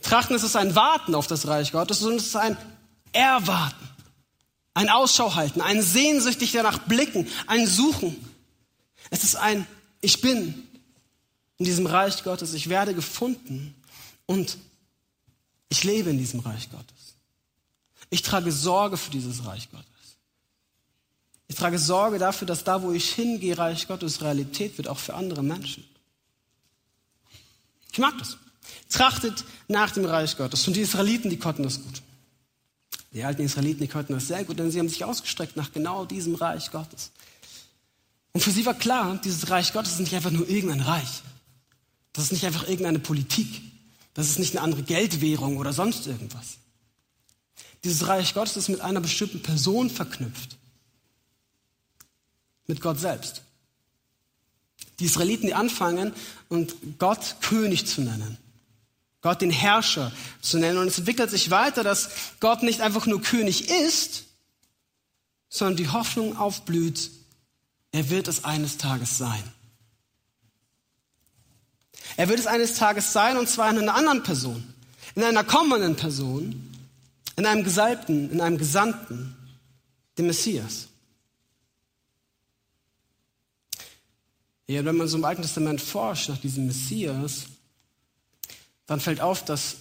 Trachten 0.09 0.35
ist 0.35 0.42
es 0.42 0.57
ein 0.57 0.75
Warten 0.75 1.14
auf 1.14 1.27
das 1.27 1.47
Reich 1.47 1.71
Gottes 1.71 2.03
und 2.03 2.14
es 2.14 2.29
ist 2.29 2.37
ein 2.37 2.57
Erwarten, 3.12 3.87
ein 4.73 4.88
Ausschau 4.88 5.35
halten, 5.35 5.61
ein 5.61 5.83
sehnsüchtig 5.83 6.53
danach 6.53 6.79
blicken, 6.79 7.29
ein 7.47 7.66
Suchen. 7.66 8.16
Es 9.11 9.23
ist 9.23 9.37
ein 9.37 9.66
Ich 10.01 10.23
bin 10.23 10.66
in 11.59 11.66
diesem 11.66 11.85
Reich 11.85 12.25
Gottes, 12.25 12.55
ich 12.55 12.71
werde 12.71 12.94
gefunden 12.94 13.75
und 14.25 14.57
ich 15.68 15.85
lebe 15.85 16.09
in 16.09 16.16
diesem 16.16 16.40
Reich 16.40 16.71
Gottes. 16.71 17.16
Ich 18.09 18.23
trage 18.23 18.51
Sorge 18.51 18.97
für 18.97 19.11
dieses 19.11 19.44
Reich 19.44 19.71
Gottes. 19.71 19.87
Ich 21.49 21.57
trage 21.57 21.79
Sorge 21.79 22.18
dafür, 22.18 22.47
dass 22.47 22.64
da, 22.64 22.81
wo 22.81 22.92
ich 22.92 23.12
hingehe, 23.12 23.59
Reich 23.59 23.87
Gottes 23.87 24.23
Realität 24.23 24.79
wird, 24.79 24.88
auch 24.88 24.99
für 24.99 25.12
andere 25.12 25.42
Menschen. 25.42 25.85
Ich 27.92 27.99
mag 27.99 28.16
das. 28.16 28.38
Trachtet 28.88 29.44
nach 29.68 29.90
dem 29.90 30.04
Reich 30.04 30.37
Gottes. 30.37 30.66
Und 30.66 30.74
die 30.74 30.81
Israeliten, 30.81 31.31
die 31.31 31.38
konnten 31.38 31.62
das 31.62 31.83
gut. 31.83 32.02
Die 33.12 33.24
alten 33.24 33.42
Israeliten, 33.42 33.81
die 33.81 33.88
konnten 33.88 34.12
das 34.12 34.28
sehr 34.28 34.44
gut, 34.44 34.59
denn 34.59 34.70
sie 34.70 34.78
haben 34.78 34.88
sich 34.88 35.04
ausgestreckt 35.04 35.57
nach 35.57 35.72
genau 35.72 36.04
diesem 36.04 36.35
Reich 36.35 36.70
Gottes. 36.70 37.11
Und 38.33 38.42
für 38.42 38.50
sie 38.50 38.66
war 38.66 38.74
klar, 38.74 39.18
dieses 39.24 39.50
Reich 39.50 39.72
Gottes 39.72 39.92
ist 39.92 40.00
nicht 40.00 40.14
einfach 40.14 40.31
nur 40.31 40.48
irgendein 40.48 40.81
Reich. 40.81 41.22
Das 42.12 42.24
ist 42.24 42.33
nicht 42.33 42.46
einfach 42.46 42.68
irgendeine 42.68 42.98
Politik. 42.98 43.62
Das 44.14 44.28
ist 44.28 44.38
nicht 44.38 44.57
eine 44.57 44.62
andere 44.62 44.83
Geldwährung 44.83 45.57
oder 45.57 45.72
sonst 45.72 46.07
irgendwas. 46.07 46.59
Dieses 47.85 48.07
Reich 48.07 48.35
Gottes 48.35 48.57
ist 48.57 48.68
mit 48.68 48.81
einer 48.81 49.00
bestimmten 49.00 49.42
Person 49.42 49.90
verknüpft. 49.90 50.57
Mit 52.66 52.81
Gott 52.81 52.98
selbst. 52.98 53.42
Die 54.98 55.04
Israeliten, 55.04 55.46
die 55.46 55.54
anfangen 55.54 56.12
und 56.48 56.74
Gott 56.98 57.37
König 57.40 57.87
zu 57.87 58.00
nennen. 58.00 58.37
Gott 59.20 59.40
den 59.40 59.50
Herrscher 59.50 60.12
zu 60.40 60.59
nennen. 60.59 60.78
Und 60.78 60.88
es 60.88 60.98
entwickelt 60.98 61.31
sich 61.31 61.50
weiter, 61.50 61.83
dass 61.83 62.11
Gott 62.40 62.62
nicht 62.62 62.81
einfach 62.81 63.07
nur 63.07 63.20
König 63.20 63.68
ist, 63.70 64.24
sondern 65.48 65.76
die 65.76 65.88
Hoffnung 65.88 66.37
aufblüht, 66.37 67.11
er 67.90 68.11
wird 68.11 68.28
es 68.28 68.44
eines 68.44 68.76
Tages 68.76 69.18
sein. 69.18 69.42
Er 72.16 72.28
wird 72.28 72.38
es 72.38 72.46
eines 72.46 72.74
Tages 72.74 73.12
sein, 73.12 73.37
und 73.37 73.48
zwar 73.48 73.70
in 73.70 73.78
einer 73.78 73.94
anderen 73.94 74.22
Person, 74.22 74.74
in 75.14 75.22
einer 75.22 75.44
kommenden 75.44 75.96
Person, 75.96 76.74
in 77.37 77.46
einem 77.46 77.64
Gesalbten, 77.64 78.31
in 78.31 78.40
einem 78.40 78.59
Gesandten, 78.59 79.37
dem 80.16 80.26
Messias. 80.26 80.88
Ja, 84.66 84.85
wenn 84.85 84.96
man 84.96 85.09
so 85.09 85.16
im 85.16 85.24
Alten 85.24 85.42
Testament 85.42 85.81
forscht 85.81 86.28
nach 86.28 86.38
diesem 86.38 86.66
Messias, 86.66 87.44
dann 88.88 88.98
fällt 88.98 89.20
auf, 89.20 89.44
dass 89.44 89.77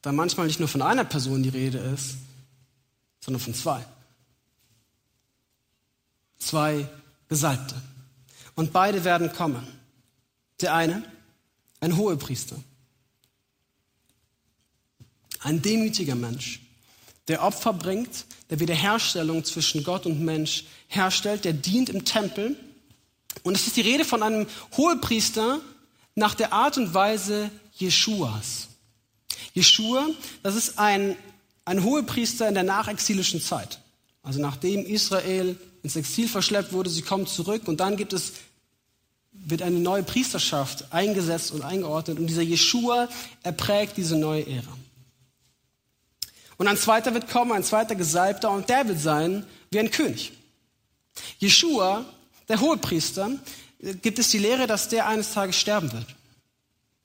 da 0.00 0.12
manchmal 0.12 0.46
nicht 0.46 0.60
nur 0.60 0.68
von 0.68 0.80
einer 0.80 1.04
Person 1.04 1.42
die 1.42 1.50
Rede 1.50 1.78
ist, 1.78 2.16
sondern 3.20 3.42
von 3.42 3.54
zwei. 3.54 3.84
Zwei 6.38 6.88
Gesalbte. 7.28 7.74
Und 8.54 8.72
beide 8.72 9.04
werden 9.04 9.32
kommen. 9.32 9.66
Der 10.60 10.72
eine, 10.72 11.02
ein 11.80 11.96
Hohepriester, 11.96 12.56
ein 15.40 15.60
demütiger 15.60 16.14
Mensch, 16.14 16.60
der 17.26 17.42
Opfer 17.42 17.72
bringt, 17.72 18.24
der 18.50 18.60
Wiederherstellung 18.60 19.44
zwischen 19.44 19.82
Gott 19.82 20.06
und 20.06 20.20
Mensch 20.20 20.64
herstellt, 20.86 21.44
der 21.44 21.54
dient 21.54 21.88
im 21.88 22.04
Tempel 22.04 22.56
und 23.42 23.56
es 23.56 23.66
ist 23.66 23.76
die 23.76 23.80
Rede 23.80 24.04
von 24.04 24.22
einem 24.22 24.46
Hohepriester 24.76 25.60
nach 26.14 26.34
der 26.34 26.52
Art 26.52 26.78
und 26.78 26.94
Weise 26.94 27.50
Jeschuas. 27.74 28.68
Jeschua, 29.52 30.08
das 30.42 30.56
ist 30.56 30.78
ein, 30.78 31.16
ein 31.64 31.82
Hohepriester 31.84 32.48
in 32.48 32.54
der 32.54 32.62
nachexilischen 32.62 33.40
Zeit. 33.40 33.80
Also 34.22 34.40
nachdem 34.40 34.84
Israel 34.84 35.58
ins 35.82 35.96
Exil 35.96 36.28
verschleppt 36.28 36.72
wurde, 36.72 36.90
sie 36.90 37.02
kommen 37.02 37.26
zurück 37.26 37.68
und 37.68 37.80
dann 37.80 37.96
gibt 37.96 38.12
es, 38.12 38.32
wird 39.32 39.62
eine 39.62 39.78
neue 39.78 40.02
Priesterschaft 40.02 40.92
eingesetzt 40.92 41.52
und 41.52 41.62
eingeordnet 41.62 42.18
und 42.18 42.26
dieser 42.26 42.42
Jeschua, 42.42 43.08
er 43.42 43.52
prägt 43.52 43.96
diese 43.96 44.16
neue 44.16 44.46
Ära. 44.46 44.78
Und 46.56 46.68
ein 46.68 46.76
zweiter 46.76 47.12
wird 47.14 47.28
kommen, 47.28 47.52
ein 47.52 47.64
zweiter 47.64 47.96
Gesalbter 47.96 48.50
und 48.50 48.68
der 48.68 48.88
wird 48.88 49.00
sein 49.00 49.44
wie 49.70 49.80
ein 49.80 49.90
König. 49.90 50.32
Jeschua 51.38 52.04
der 52.48 52.60
Hohepriester, 52.60 53.30
gibt 54.02 54.18
es 54.18 54.28
die 54.28 54.38
Lehre, 54.38 54.66
dass 54.66 54.88
der 54.88 55.06
eines 55.06 55.32
Tages 55.32 55.56
sterben 55.56 55.92
wird. 55.92 56.06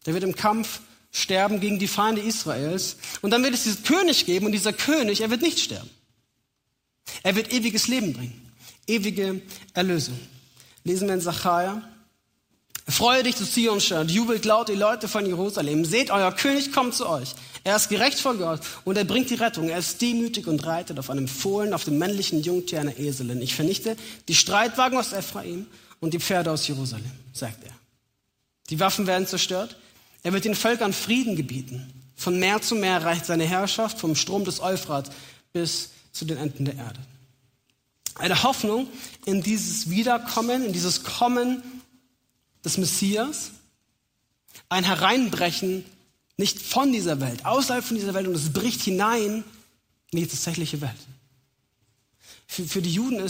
Der 0.10 0.16
wird 0.16 0.24
im 0.24 0.36
Kampf 0.36 0.80
sterben 1.12 1.60
gegen 1.60 1.78
die 1.78 1.88
Feinde 1.88 2.20
Israels. 2.20 2.98
Und 3.22 3.30
dann 3.30 3.44
wird 3.44 3.54
es 3.54 3.66
diesen 3.66 3.84
König 3.84 4.26
geben 4.26 4.48
und 4.48 4.54
dieser 4.54 4.74
König, 4.74 5.22
er 5.22 5.30
wird 5.30 5.44
nicht 5.44 5.60
sterben. 5.60 5.88
Er 7.22 7.36
wird 7.36 7.54
ewiges 7.54 7.88
Leben 7.88 8.14
bringen. 8.14 8.52
Ewige 8.88 9.40
Erlösung. 9.76 10.20
Lesen 10.84 11.08
wir 11.08 11.14
in 11.14 11.22
Sacharja 11.22 11.88
Freue 12.88 13.22
dich, 13.22 13.36
du 13.36 13.46
Zionstadt, 13.46 14.10
jubelt 14.10 14.46
laut, 14.46 14.70
die 14.70 14.74
Leute 14.74 15.08
von 15.08 15.28
Jerusalem. 15.28 15.86
Seht, 15.86 16.10
euer 16.10 16.32
König 16.32 16.72
kommt 16.72 16.96
zu 16.96 17.08
euch. 17.08 17.36
Er 17.64 17.76
ist 17.76 17.90
gerecht 17.90 18.20
vor 18.20 18.34
Gott 18.34 18.62
und 18.84 18.98
er 18.98 19.06
bringt 19.06 19.30
die 19.30 19.36
Rettung. 19.36 19.70
Er 19.70 19.78
ist 19.78 20.02
demütig 20.02 20.48
und 20.48 20.66
reitet 20.66 20.98
auf 20.98 21.12
einem 21.12 21.28
Fohlen, 21.28 21.76
auf 21.76 21.84
dem 21.84 22.00
männlichen 22.00 22.42
Jungtier 22.42 22.80
einer 22.80 22.98
Eselin. 22.98 23.44
Ich 23.44 23.54
vernichte 23.54 23.96
die 24.28 24.34
Streitwagen 24.34 24.98
aus 24.98 25.14
Ephraim 25.14 25.68
und 26.00 26.16
die 26.16 26.20
Pferde 26.20 26.50
aus 26.50 26.68
Jerusalem, 26.68 27.12
sagt 27.32 27.64
er. 27.64 27.74
Die 28.72 28.80
Waffen 28.80 29.08
werden 29.08 29.28
zerstört. 29.28 29.76
Er 30.24 30.34
wird 30.34 30.46
den 30.46 30.56
Völkern 30.56 30.94
Frieden 30.94 31.36
gebieten. 31.36 31.94
Von 32.16 32.40
Meer 32.40 32.62
zu 32.62 32.76
Meer 32.76 33.04
reicht 33.04 33.26
seine 33.26 33.46
Herrschaft 33.46 34.00
vom 34.00 34.16
Strom 34.16 34.44
des 34.44 34.60
Euphrat 34.60 35.12
bis 35.54 35.92
zu 36.12 36.26
den 36.26 36.38
Enden 36.38 36.66
der 36.66 36.76
Erde. 36.76 37.00
Eine 38.16 38.44
Hoffnung 38.44 38.88
in 39.26 39.42
dieses 39.42 39.90
Wiederkommen, 39.90 40.66
in 40.66 40.74
dieses 40.74 41.04
Kommen 41.04 41.64
des 42.66 42.78
Messias, 42.78 43.52
ein 44.68 44.84
Hereinbrechen 44.84 45.86
nicht 46.36 46.60
von 46.60 46.92
dieser 46.92 47.20
Welt, 47.22 47.46
außerhalb 47.46 47.84
von 47.84 47.98
dieser 47.98 48.14
Welt 48.14 48.28
und 48.28 48.36
es 48.36 48.52
bricht 48.52 48.82
hinein 48.82 49.44
in 50.12 50.20
die 50.20 50.28
tatsächliche 50.28 50.82
Welt. 50.82 50.96
Für, 52.48 52.64
für 52.64 52.82
die 52.82 52.94
Juden 52.94 53.22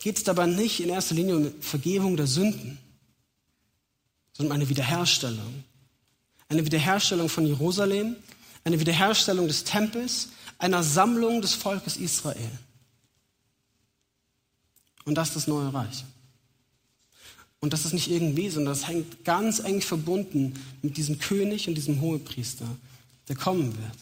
geht 0.00 0.18
es 0.18 0.24
dabei 0.24 0.46
nicht 0.46 0.80
in 0.80 0.88
erster 0.88 1.14
Linie 1.14 1.36
um 1.36 1.62
Vergebung 1.62 2.16
der 2.16 2.26
Sünden, 2.26 2.78
sondern 4.32 4.52
um 4.52 4.60
eine 4.60 4.68
Wiederherstellung. 4.68 5.64
Eine 6.48 6.64
Wiederherstellung 6.64 7.28
von 7.28 7.46
Jerusalem, 7.46 8.16
eine 8.64 8.78
Wiederherstellung 8.80 9.48
des 9.48 9.64
Tempels, 9.64 10.28
einer 10.58 10.82
Sammlung 10.82 11.42
des 11.42 11.54
Volkes 11.54 11.96
Israel. 11.96 12.50
Und 15.04 15.14
das 15.16 15.28
ist 15.28 15.36
das 15.36 15.46
neue 15.46 15.72
Reich. 15.72 16.04
Und 17.60 17.72
das 17.72 17.84
ist 17.84 17.92
nicht 17.92 18.10
irgendwie, 18.10 18.50
sondern 18.50 18.74
das 18.74 18.86
hängt 18.86 19.24
ganz 19.24 19.60
eng 19.60 19.80
verbunden 19.80 20.54
mit 20.82 20.96
diesem 20.96 21.18
König 21.18 21.68
und 21.68 21.74
diesem 21.74 22.00
Hohepriester, 22.00 22.66
der 23.28 23.36
kommen 23.36 23.76
wird. 23.76 23.98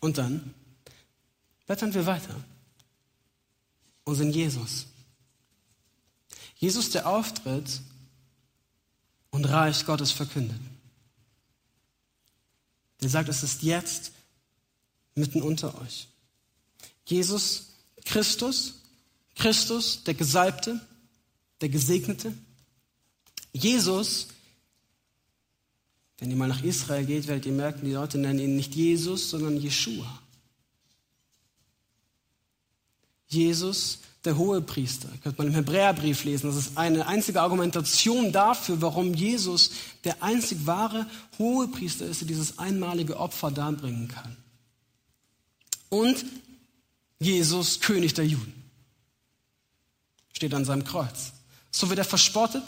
Und 0.00 0.18
dann 0.18 0.54
blättern 1.66 1.92
wir 1.94 2.06
weiter 2.06 2.34
und 4.04 4.14
sind 4.14 4.34
Jesus. 4.34 4.86
Jesus, 6.58 6.90
der 6.90 7.08
auftritt 7.08 7.80
und 9.30 9.44
Reich 9.44 9.86
Gottes 9.86 10.10
verkündet. 10.10 10.60
Der 13.00 13.08
sagt, 13.08 13.28
es 13.28 13.42
ist 13.42 13.62
jetzt 13.62 14.12
mitten 15.14 15.40
unter 15.40 15.80
euch. 15.80 16.08
Jesus 17.04 17.68
Christus, 18.04 18.80
Christus, 19.36 20.02
der 20.04 20.14
Gesalbte, 20.14 20.80
der 21.60 21.68
Gesegnete. 21.68 22.36
Jesus, 23.52 24.28
wenn 26.18 26.30
ihr 26.30 26.36
mal 26.36 26.48
nach 26.48 26.62
Israel 26.64 27.06
geht, 27.06 27.28
werdet 27.28 27.46
ihr 27.46 27.52
merken, 27.52 27.84
die 27.84 27.92
Leute 27.92 28.18
nennen 28.18 28.40
ihn 28.40 28.56
nicht 28.56 28.74
Jesus, 28.74 29.30
sondern 29.30 29.56
Jeshua. 29.56 30.22
Jesus, 33.28 34.00
der 34.28 34.36
Hohepriester. 34.36 35.08
Könnt 35.22 35.38
man 35.38 35.46
im 35.46 35.54
Hebräerbrief 35.54 36.24
lesen. 36.24 36.48
Das 36.48 36.56
ist 36.56 36.76
eine 36.76 37.06
einzige 37.06 37.40
Argumentation 37.40 38.30
dafür, 38.30 38.82
warum 38.82 39.14
Jesus 39.14 39.70
der 40.04 40.22
einzig 40.22 40.66
wahre 40.66 41.06
Hohepriester 41.38 42.04
ist, 42.04 42.20
der 42.20 42.28
dieses 42.28 42.58
einmalige 42.58 43.18
Opfer 43.18 43.50
darbringen 43.50 44.08
kann. 44.08 44.36
Und 45.88 46.26
Jesus, 47.18 47.80
König 47.80 48.12
der 48.12 48.26
Juden. 48.26 48.52
Steht 50.34 50.52
an 50.52 50.66
seinem 50.66 50.84
Kreuz. 50.84 51.32
So 51.70 51.88
wird 51.88 51.98
er 51.98 52.04
verspottet. 52.04 52.64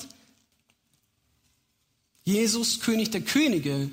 Jesus, 2.25 2.81
König 2.81 3.11
der 3.11 3.21
Könige, 3.21 3.91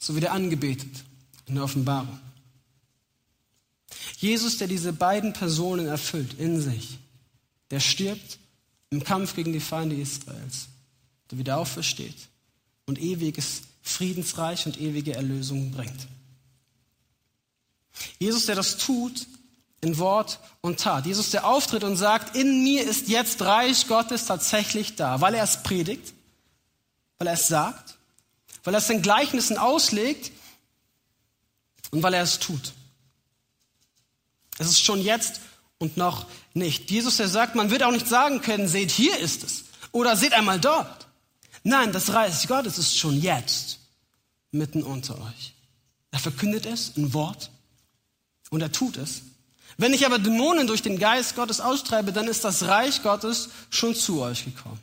so 0.00 0.14
wird 0.14 0.24
er 0.24 0.32
angebetet 0.32 1.04
in 1.46 1.54
der 1.54 1.64
Offenbarung. 1.64 2.18
Jesus, 4.18 4.58
der 4.58 4.68
diese 4.68 4.92
beiden 4.92 5.32
Personen 5.32 5.86
erfüllt 5.86 6.34
in 6.38 6.60
sich, 6.60 6.98
der 7.70 7.80
stirbt 7.80 8.38
im 8.90 9.04
Kampf 9.04 9.34
gegen 9.34 9.52
die 9.52 9.60
Feinde 9.60 9.96
Israels, 9.96 10.68
der 11.30 11.38
wieder 11.38 11.58
aufersteht 11.58 12.16
und 12.86 12.98
ewiges 12.98 13.62
Friedensreich 13.82 14.66
und 14.66 14.80
ewige 14.80 15.14
Erlösung 15.14 15.70
bringt. 15.70 16.08
Jesus, 18.18 18.46
der 18.46 18.54
das 18.54 18.76
tut, 18.76 19.26
in 19.80 19.98
Wort 19.98 20.40
und 20.60 20.80
Tat. 20.80 21.06
Jesus, 21.06 21.30
der 21.30 21.46
auftritt 21.46 21.84
und 21.84 21.96
sagt, 21.96 22.36
in 22.36 22.64
mir 22.64 22.82
ist 22.82 23.08
jetzt 23.08 23.42
Reich 23.42 23.86
Gottes 23.86 24.26
tatsächlich 24.26 24.96
da, 24.96 25.20
weil 25.20 25.34
er 25.34 25.44
es 25.44 25.62
predigt, 25.62 26.12
weil 27.18 27.28
er 27.28 27.34
es 27.34 27.46
sagt, 27.46 27.96
weil 28.64 28.74
er 28.74 28.78
es 28.78 28.90
in 28.90 29.02
Gleichnissen 29.02 29.56
auslegt 29.56 30.32
und 31.90 32.02
weil 32.02 32.14
er 32.14 32.22
es 32.22 32.38
tut. 32.38 32.72
Es 34.58 34.68
ist 34.68 34.84
schon 34.84 35.00
jetzt 35.00 35.40
und 35.78 35.96
noch 35.96 36.26
nicht. 36.54 36.90
Jesus, 36.90 37.16
der 37.16 37.28
sagt, 37.28 37.54
man 37.54 37.70
wird 37.70 37.82
auch 37.82 37.92
nicht 37.92 38.08
sagen 38.08 38.40
können, 38.40 38.68
seht, 38.68 38.90
hier 38.90 39.16
ist 39.18 39.44
es 39.44 39.64
oder 39.92 40.16
seht 40.16 40.32
einmal 40.32 40.60
dort. 40.60 41.06
Nein, 41.62 41.92
das 41.92 42.12
Reich 42.12 42.46
Gottes 42.48 42.78
ist 42.78 42.98
schon 42.98 43.20
jetzt 43.20 43.78
mitten 44.50 44.82
unter 44.82 45.14
euch. 45.14 45.54
Er 46.10 46.18
verkündet 46.18 46.66
es 46.66 46.90
in 46.96 47.14
Wort 47.14 47.50
und 48.50 48.60
er 48.60 48.72
tut 48.72 48.96
es 48.96 49.22
wenn 49.80 49.94
ich 49.94 50.04
aber 50.04 50.18
Dämonen 50.18 50.66
durch 50.66 50.82
den 50.82 50.98
Geist 50.98 51.36
Gottes 51.36 51.60
austreibe, 51.60 52.12
dann 52.12 52.26
ist 52.26 52.44
das 52.44 52.64
Reich 52.66 53.04
Gottes 53.04 53.48
schon 53.70 53.94
zu 53.94 54.20
euch 54.20 54.44
gekommen. 54.44 54.80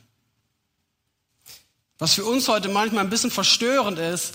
Was 1.98 2.14
für 2.14 2.24
uns 2.24 2.48
heute 2.48 2.70
manchmal 2.70 3.04
ein 3.04 3.10
bisschen 3.10 3.30
verstörend 3.30 3.98
ist, 3.98 4.34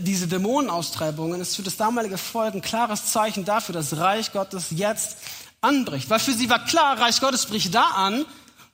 diese 0.00 0.26
Dämonenaustreibungen, 0.26 1.40
ist 1.40 1.56
für 1.56 1.62
das 1.62 1.76
damalige 1.76 2.16
Volk 2.16 2.54
ein 2.54 2.62
klares 2.62 3.06
Zeichen 3.12 3.44
dafür, 3.44 3.74
dass 3.74 3.96
Reich 3.96 4.32
Gottes 4.32 4.68
jetzt 4.70 5.18
anbricht. 5.60 6.08
Weil 6.08 6.18
für 6.18 6.32
sie 6.32 6.48
war 6.48 6.64
klar, 6.64 6.98
Reich 6.98 7.20
Gottes 7.20 7.46
bricht 7.46 7.74
da 7.74 7.82
an, 7.82 8.24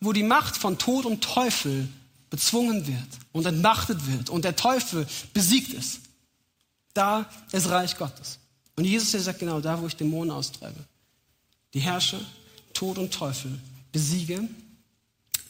wo 0.00 0.12
die 0.12 0.22
Macht 0.22 0.56
von 0.56 0.78
Tod 0.78 1.04
und 1.04 1.22
Teufel 1.22 1.88
bezwungen 2.30 2.86
wird 2.86 3.08
und 3.32 3.46
entmachtet 3.46 4.06
wird 4.06 4.30
und 4.30 4.44
der 4.44 4.56
Teufel 4.56 5.06
besiegt 5.34 5.72
ist. 5.72 6.00
Da 6.94 7.26
ist 7.50 7.68
Reich 7.68 7.96
Gottes. 7.96 8.38
Und 8.76 8.84
Jesus 8.84 9.10
der 9.10 9.20
sagt 9.20 9.40
genau, 9.40 9.60
da 9.60 9.80
wo 9.80 9.86
ich 9.86 9.96
Dämonen 9.96 10.30
austreibe, 10.30 10.84
die 11.74 11.80
Herrscher, 11.80 12.20
Tod 12.74 12.98
und 12.98 13.12
Teufel 13.12 13.58
besiege, 13.90 14.48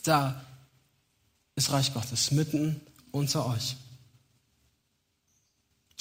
da 0.03 0.43
ist 1.55 1.71
Reich 1.71 1.93
Gottes 1.93 2.31
mitten 2.31 2.81
unter 3.11 3.47
euch. 3.47 3.77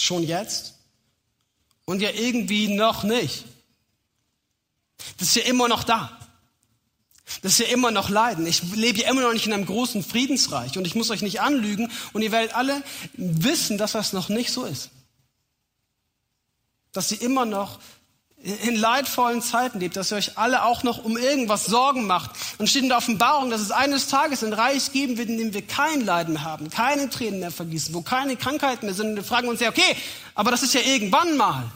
Schon 0.02 0.24
jetzt 0.24 0.74
und 1.86 2.02
ja 2.02 2.10
irgendwie 2.10 2.70
noch 2.70 3.04
nicht. 3.04 3.46
Das 5.20 5.28
ist 5.28 5.36
ja 5.36 5.44
immer 5.44 5.68
noch 5.68 5.84
da. 5.84 6.18
Das 7.44 7.54
ist 7.54 7.60
ja 7.60 7.68
immer 7.68 7.92
noch 7.92 8.10
Leiden. 8.10 8.48
Ich 8.48 8.64
lebe 8.74 9.00
ja 9.00 9.12
immer 9.12 9.22
noch 9.22 9.32
nicht 9.32 9.46
in 9.46 9.54
einem 9.54 9.68
großen 9.68 10.04
Friedensreich 10.04 10.76
und 10.76 10.88
ich 10.88 10.96
muss 10.96 11.12
euch 11.12 11.22
nicht 11.22 11.40
anlügen 11.40 11.92
und 12.14 12.24
ihr 12.24 12.32
werdet 12.32 12.56
alle 12.56 12.82
wissen, 13.14 13.78
dass 13.78 13.92
das 13.92 14.12
noch 14.12 14.30
nicht 14.30 14.52
so 14.52 14.66
ist. 14.66 14.90
Dass 16.94 17.10
sie 17.10 17.16
immer 17.18 17.46
noch 17.46 17.80
in 18.43 18.75
leidvollen 18.75 19.41
Zeiten 19.41 19.80
lebt, 19.80 19.95
dass 19.95 20.12
ihr 20.12 20.17
euch 20.17 20.38
alle 20.38 20.65
auch 20.65 20.84
noch 20.84 21.04
um 21.04 21.15
irgendwas 21.15 21.65
Sorgen 21.65 22.08
macht. 22.08 22.32
Und 22.58 22.67
steht 22.67 22.84
in 22.84 22.89
der 22.89 22.97
Offenbarung, 22.97 23.51
dass 23.51 23.62
es 23.62 23.71
eines 23.71 24.08
Tages 24.08 24.43
ein 24.43 24.54
Reich 24.54 24.91
geben 24.91 25.17
wird, 25.17 25.30
in 25.30 25.38
dem 25.38 25.54
wir 25.54 25.62
kein 25.62 26.01
Leiden 26.01 26.34
mehr 26.34 26.43
haben, 26.43 26.69
keine 26.69 27.10
Tränen 27.10 27.39
mehr 27.39 27.51
vergießen, 27.51 27.93
wo 27.93 28.01
keine 28.01 28.36
Krankheiten 28.36 28.86
mehr 28.86 28.95
sind. 28.95 29.10
Und 29.10 29.15
wir 29.17 29.23
fragen 29.23 29.47
uns 29.47 29.60
ja, 29.60 29.69
okay, 29.69 29.95
aber 30.34 30.49
das 30.49 30.63
ist 30.63 30.73
ja 30.73 30.82
irgendwann 30.82 31.38
mal. 31.38 31.71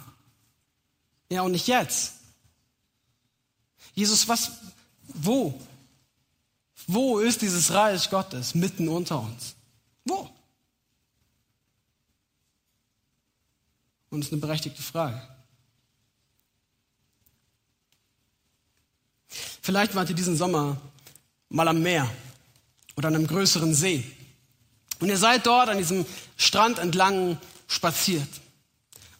Ja, 1.30 1.41
und 1.41 1.51
nicht 1.51 1.67
jetzt. 1.67 2.13
Jesus, 3.93 4.28
was, 4.28 4.51
wo? 5.08 5.60
Wo 6.88 7.19
ist 7.19 7.41
dieses 7.41 7.73
Reich 7.73 8.10
Gottes 8.10 8.56
mitten 8.56 8.88
unter 8.88 9.19
uns? 9.19 9.56
Wo? 10.04 10.30
Und 14.10 14.21
das 14.21 14.28
ist 14.28 14.34
eine 14.34 14.41
berechtigte 14.41 14.82
Frage. 14.82 15.35
Vielleicht 19.62 19.95
wart 19.95 20.10
ihr 20.10 20.15
diesen 20.15 20.38
Sommer 20.38 20.78
mal 21.50 21.67
am 21.67 21.82
Meer 21.82 22.10
oder 22.95 23.08
an 23.08 23.15
einem 23.15 23.28
größeren 23.28 23.74
See. 23.74 24.04
Und 25.00 25.10
ihr 25.10 25.17
seid 25.17 25.45
dort 25.45 25.69
an 25.69 25.78
diesem 25.78 26.06
Strand 26.38 26.80
entlang 26.80 27.38
spaziert 27.67 28.30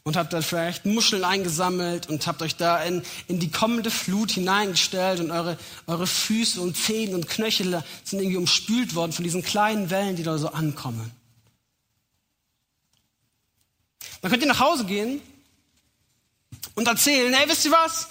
und 0.06 0.16
habt 0.16 0.32
da 0.32 0.40
vielleicht 0.40 0.86
Muscheln 0.86 1.24
eingesammelt 1.24 2.08
und 2.08 2.26
habt 2.26 2.40
euch 2.40 2.54
da 2.56 2.82
in, 2.82 3.02
in 3.26 3.40
die 3.40 3.50
kommende 3.50 3.90
Flut 3.90 4.30
hineingestellt 4.30 5.20
und 5.20 5.32
eure, 5.32 5.58
eure 5.86 6.06
Füße 6.06 6.60
und 6.60 6.76
Zehen 6.76 7.14
und 7.14 7.28
Knöchel 7.28 7.82
sind 8.04 8.20
irgendwie 8.20 8.36
umspült 8.36 8.94
worden 8.94 9.12
von 9.12 9.24
diesen 9.24 9.42
kleinen 9.42 9.90
Wellen, 9.90 10.16
die 10.16 10.22
da 10.22 10.38
so 10.38 10.48
ankommen. 10.48 11.10
Dann 14.22 14.30
könnt 14.30 14.42
ihr 14.42 14.48
nach 14.48 14.60
Hause 14.60 14.84
gehen 14.84 15.20
und 16.74 16.86
erzählen, 16.86 17.34
hey, 17.34 17.48
wisst 17.48 17.64
ihr 17.64 17.72
was? 17.72 18.08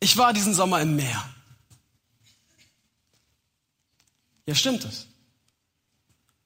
Ich 0.00 0.16
war 0.16 0.32
diesen 0.32 0.54
Sommer 0.54 0.80
im 0.80 0.96
Meer. 0.96 1.34
Ja, 4.46 4.54
stimmt 4.54 4.84
es? 4.84 5.06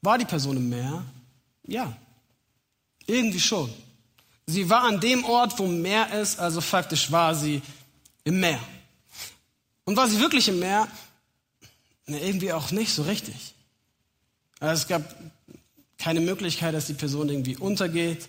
War 0.02 0.18
die 0.18 0.24
Person 0.24 0.56
im 0.56 0.68
Meer? 0.68 1.04
Ja, 1.64 1.96
irgendwie 3.06 3.40
schon. 3.40 3.72
Sie 4.46 4.70
war 4.70 4.84
an 4.84 5.00
dem 5.00 5.24
Ort, 5.24 5.58
wo 5.58 5.66
Meer 5.66 6.12
ist, 6.12 6.38
also 6.38 6.60
faktisch 6.60 7.10
war 7.10 7.34
sie 7.34 7.60
im 8.24 8.40
Meer. 8.40 8.60
Und 9.84 9.96
war 9.96 10.08
sie 10.08 10.20
wirklich 10.20 10.48
im 10.48 10.58
Meer? 10.58 10.88
Na, 12.06 12.18
irgendwie 12.18 12.52
auch 12.52 12.70
nicht 12.70 12.92
so 12.92 13.02
richtig. 13.02 13.54
Also 14.60 14.82
es 14.82 14.88
gab 14.88 15.14
keine 15.98 16.20
Möglichkeit, 16.20 16.74
dass 16.74 16.86
die 16.86 16.94
Person 16.94 17.28
irgendwie 17.28 17.56
untergeht. 17.56 18.28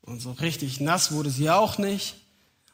Und 0.00 0.20
so 0.20 0.32
richtig 0.32 0.80
nass 0.80 1.12
wurde 1.12 1.30
sie 1.30 1.50
auch 1.50 1.78
nicht. 1.78 2.14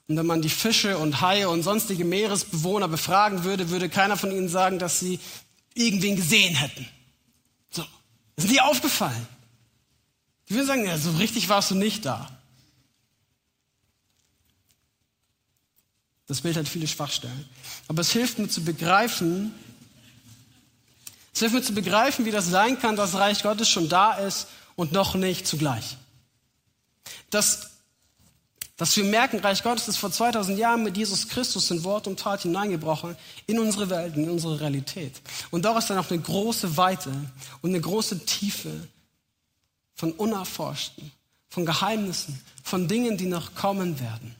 Und 0.09 0.16
wenn 0.16 0.27
man 0.27 0.42
die 0.42 0.49
Fische 0.49 0.99
und 0.99 1.21
Haie 1.21 1.49
und 1.49 1.62
sonstige 1.62 2.05
Meeresbewohner 2.05 2.88
befragen 2.88 3.44
würde, 3.44 3.68
würde 3.68 3.88
keiner 3.88 4.16
von 4.16 4.31
ihnen 4.31 4.49
sagen, 4.49 4.79
dass 4.79 4.99
sie 4.99 5.21
irgendwen 5.75 6.16
gesehen 6.16 6.55
hätten. 6.55 6.88
So. 7.71 7.85
Ist 8.37 8.49
nie 8.49 8.61
aufgefallen. 8.61 9.27
Die 10.49 10.55
würden 10.55 10.66
sagen, 10.66 10.87
ja, 10.87 10.97
so 10.97 11.11
richtig 11.12 11.49
warst 11.51 11.71
du 11.71 11.75
nicht 11.75 12.07
da. 12.07 12.38
Das 16.27 16.40
Bild 16.40 16.57
hat 16.57 16.68
viele 16.68 16.88
Schwachstellen. 16.88 17.49
Aber 17.87 18.01
es 18.01 18.11
hilft 18.11 18.38
mir 18.38 18.49
zu 18.49 18.62
begreifen, 18.62 19.55
es 21.33 21.40
hilft 21.40 21.55
mir 21.55 21.62
zu 21.62 21.75
begreifen, 21.75 22.25
wie 22.25 22.31
das 22.31 22.49
sein 22.49 22.79
kann, 22.79 22.97
dass 22.97 23.12
das 23.12 23.21
Reich 23.21 23.42
Gottes 23.42 23.68
schon 23.68 23.88
da 23.88 24.14
ist 24.14 24.49
und 24.75 24.92
noch 24.92 25.14
nicht 25.14 25.47
zugleich. 25.47 25.97
Dass, 27.31 27.71
dass 28.78 28.96
wir 28.96 29.02
merken, 29.02 29.40
Reich 29.40 29.64
Gottes 29.64 29.88
ist 29.88 29.96
vor 29.96 30.12
2000 30.12 30.56
Jahren 30.56 30.84
mit 30.84 30.96
Jesus 30.96 31.28
Christus 31.28 31.70
in 31.72 31.82
Wort 31.82 32.06
und 32.06 32.20
Tat 32.20 32.42
hineingebrochen 32.42 33.16
in 33.48 33.58
unsere 33.58 33.90
Welt, 33.90 34.16
in 34.16 34.30
unsere 34.30 34.60
Realität. 34.60 35.20
Und 35.50 35.64
daraus 35.64 35.88
dann 35.88 35.98
auch 35.98 36.08
eine 36.08 36.20
große 36.20 36.76
Weite 36.76 37.10
und 37.60 37.70
eine 37.70 37.80
große 37.80 38.24
Tiefe 38.24 38.70
von 39.94 40.12
Unerforschten, 40.12 41.10
von 41.48 41.66
Geheimnissen, 41.66 42.40
von 42.62 42.86
Dingen, 42.86 43.18
die 43.18 43.26
noch 43.26 43.56
kommen 43.56 43.98
werden. 43.98 44.36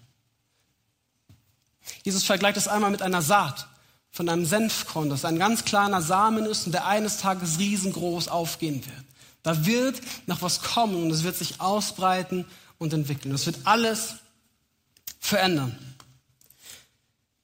Jesus 2.05 2.23
vergleicht 2.23 2.59
es 2.59 2.69
einmal 2.69 2.93
mit 2.93 3.03
einer 3.03 3.23
Saat 3.23 3.67
von 4.13 4.29
einem 4.29 4.47
Senfkorn, 4.47 5.11
das 5.11 5.25
ein 5.25 5.41
ganz 5.41 5.65
kleiner 5.65 6.01
Samen 6.01 6.47
ist 6.47 6.67
und 6.67 6.73
der 6.73 6.87
eines 6.87 7.19
Tages 7.19 7.59
riesengroß 7.59 8.29
aufgehen 8.29 8.87
wird. 8.87 9.05
Da 9.43 9.67
wird 9.67 10.01
noch 10.27 10.43
was 10.43 10.63
kommen 10.63 11.03
und 11.03 11.11
es 11.11 11.25
wird 11.25 11.37
sich 11.37 11.61
ausbreiten 11.61 12.45
und 12.79 12.93
entwickeln. 12.93 13.35
Es 13.35 13.47
wird 13.47 13.59
alles 13.65 14.17
verändern. 15.19 15.77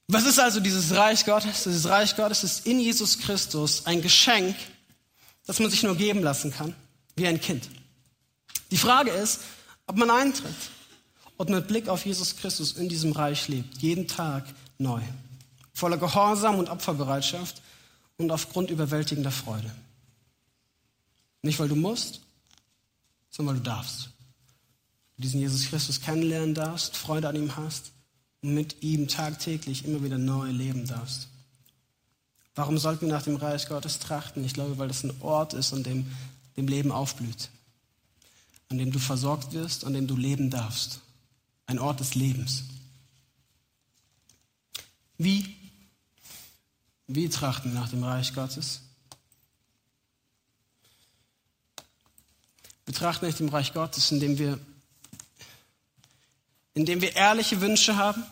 Was 0.07 0.25
ist 0.25 0.39
also 0.39 0.59
dieses 0.59 0.95
Reich 0.95 1.25
Gottes? 1.25 1.63
Dieses 1.63 1.89
Reich 1.89 2.15
Gottes 2.15 2.43
ist 2.43 2.67
in 2.67 2.79
Jesus 2.79 3.19
Christus 3.19 3.85
ein 3.85 4.01
Geschenk, 4.01 4.55
das 5.45 5.59
man 5.59 5.71
sich 5.71 5.83
nur 5.83 5.95
geben 5.95 6.21
lassen 6.21 6.51
kann, 6.51 6.75
wie 7.15 7.27
ein 7.27 7.41
Kind. 7.41 7.69
Die 8.71 8.77
Frage 8.77 9.11
ist, 9.11 9.41
ob 9.87 9.97
man 9.97 10.11
eintritt 10.11 10.55
und 11.37 11.49
mit 11.49 11.67
Blick 11.67 11.87
auf 11.87 12.05
Jesus 12.05 12.35
Christus 12.37 12.73
in 12.73 12.89
diesem 12.89 13.11
Reich 13.11 13.47
lebt, 13.47 13.77
jeden 13.77 14.07
Tag 14.07 14.45
neu, 14.77 15.01
voller 15.73 15.97
Gehorsam 15.97 16.59
und 16.59 16.69
Opferbereitschaft 16.69 17.61
und 18.17 18.31
aufgrund 18.31 18.69
überwältigender 18.69 19.31
Freude. 19.31 19.71
Nicht, 21.41 21.59
weil 21.59 21.67
du 21.67 21.75
musst, 21.75 22.21
sondern 23.29 23.55
weil 23.55 23.63
du 23.63 23.69
darfst. 23.69 24.09
Du 25.15 25.21
diesen 25.21 25.39
Jesus 25.39 25.65
Christus 25.65 26.01
kennenlernen 26.01 26.53
darfst, 26.53 26.95
Freude 26.97 27.29
an 27.29 27.35
ihm 27.35 27.55
hast 27.55 27.91
und 28.41 28.53
mit 28.53 28.83
ihm 28.83 29.07
tagtäglich 29.07 29.85
immer 29.85 30.03
wieder 30.03 30.17
neu 30.17 30.49
leben 30.49 30.87
darfst. 30.87 31.29
Warum 32.53 32.77
sollten 32.77 33.07
wir 33.07 33.13
nach 33.13 33.23
dem 33.23 33.35
Reich 33.35 33.67
Gottes 33.67 33.99
trachten? 33.99 34.43
Ich 34.45 34.53
glaube, 34.53 34.77
weil 34.77 34.87
das 34.87 35.03
ein 35.03 35.13
Ort 35.21 35.53
ist, 35.53 35.73
an 35.73 35.83
dem 35.83 36.05
dem 36.57 36.67
Leben 36.67 36.91
aufblüht, 36.91 37.49
an 38.69 38.77
dem 38.77 38.91
du 38.91 38.99
versorgt 38.99 39.53
wirst, 39.53 39.83
an 39.83 39.93
dem 39.93 40.07
du 40.07 40.15
leben 40.15 40.49
darfst 40.49 41.01
ein 41.67 41.79
Ort 41.79 41.99
des 41.99 42.15
Lebens. 42.15 42.63
Wie? 45.17 45.55
Wie 47.07 47.29
trachten 47.29 47.73
wir 47.73 47.79
nach 47.79 47.89
dem 47.89 48.03
Reich 48.03 48.33
Gottes? 48.33 48.81
Wir 52.85 52.93
trachten 52.93 53.27
nach 53.27 53.35
dem 53.35 53.49
Reich 53.49 53.73
Gottes, 53.73 54.11
indem 54.11 54.37
wir, 54.37 54.59
indem 56.75 57.01
wir 57.01 57.15
ehrliche 57.15 57.59
Wünsche 57.59 57.97
haben, 57.97 58.23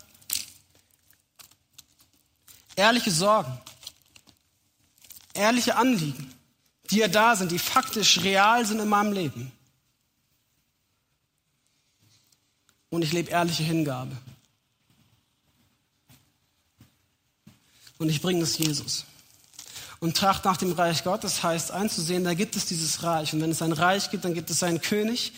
ehrliche 2.75 3.09
Sorgen, 3.09 3.57
ehrliche 5.33 5.75
Anliegen, 5.75 6.31
die 6.91 6.97
ja 6.97 7.07
da 7.07 7.35
sind, 7.35 7.51
die 7.51 7.57
faktisch 7.57 8.21
real 8.21 8.63
sind 8.65 8.79
in 8.79 8.89
meinem 8.89 9.13
Leben. 9.13 9.51
und 12.93 13.01
ich 13.01 13.11
lebe 13.11 13.31
ehrliche 13.31 13.63
Hingabe. 13.63 14.15
Und 17.97 18.09
ich 18.09 18.21
bringe 18.21 18.43
es 18.43 18.59
Jesus. 18.59 19.05
Und 19.99 20.15
tracht 20.15 20.45
nach 20.45 20.57
dem 20.57 20.73
Reich 20.73 21.03
Gottes 21.03 21.41
heißt 21.41 21.71
einzusehen, 21.71 22.23
da 22.23 22.35
gibt 22.35 22.55
es 22.55 22.67
dieses 22.67 23.01
Reich. 23.01 23.33
Und 23.33 23.41
wenn 23.41 23.49
es 23.49 23.63
ein 23.63 23.71
Reich 23.71 24.11
gibt, 24.11 24.25
dann 24.25 24.35
gibt 24.35 24.51
es 24.51 24.61
einen 24.61 24.79
König. 24.79 25.33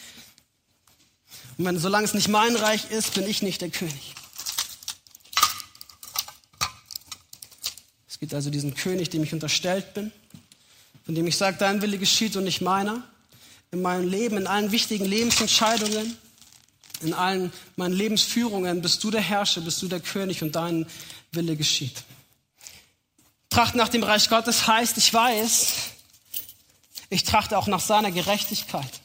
Und 1.57 1.65
wenn, 1.65 1.79
solange 1.79 2.05
es 2.05 2.13
nicht 2.13 2.27
mein 2.27 2.55
Reich 2.55 2.91
ist, 2.91 3.13
bin 3.13 3.27
ich 3.27 3.41
nicht 3.41 3.61
der 3.61 3.69
König. 3.69 4.13
Es 8.07 8.19
gibt 8.19 8.33
also 8.33 8.49
diesen 8.49 8.73
König, 8.73 9.09
dem 9.09 9.23
ich 9.23 9.33
unterstellt 9.33 9.93
bin, 9.93 10.11
von 11.05 11.15
dem 11.15 11.27
ich 11.27 11.37
sage, 11.37 11.57
dein 11.59 11.81
Wille 11.81 11.97
geschieht 11.97 12.35
und 12.35 12.43
nicht 12.43 12.61
meiner. 12.61 13.03
In 13.71 13.81
meinem 13.81 14.07
Leben, 14.07 14.37
in 14.37 14.47
allen 14.47 14.71
wichtigen 14.71 15.05
Lebensentscheidungen 15.05 16.17
in 17.01 17.13
allen 17.13 17.51
meinen 17.75 17.93
Lebensführungen 17.93 18.81
bist 18.81 19.03
du 19.03 19.11
der 19.11 19.21
Herrscher, 19.21 19.61
bist 19.61 19.81
du 19.81 19.87
der 19.87 19.99
König 19.99 20.41
und 20.41 20.55
dein 20.55 20.85
Wille 21.31 21.55
geschieht. 21.55 22.03
Tracht 23.49 23.75
nach 23.75 23.89
dem 23.89 24.03
Reich 24.03 24.29
Gottes 24.29 24.67
heißt, 24.67 24.97
ich 24.97 25.13
weiß, 25.13 25.73
ich 27.09 27.23
trachte 27.23 27.57
auch 27.57 27.67
nach 27.67 27.79
seiner 27.79 28.11
Gerechtigkeit. 28.11 29.01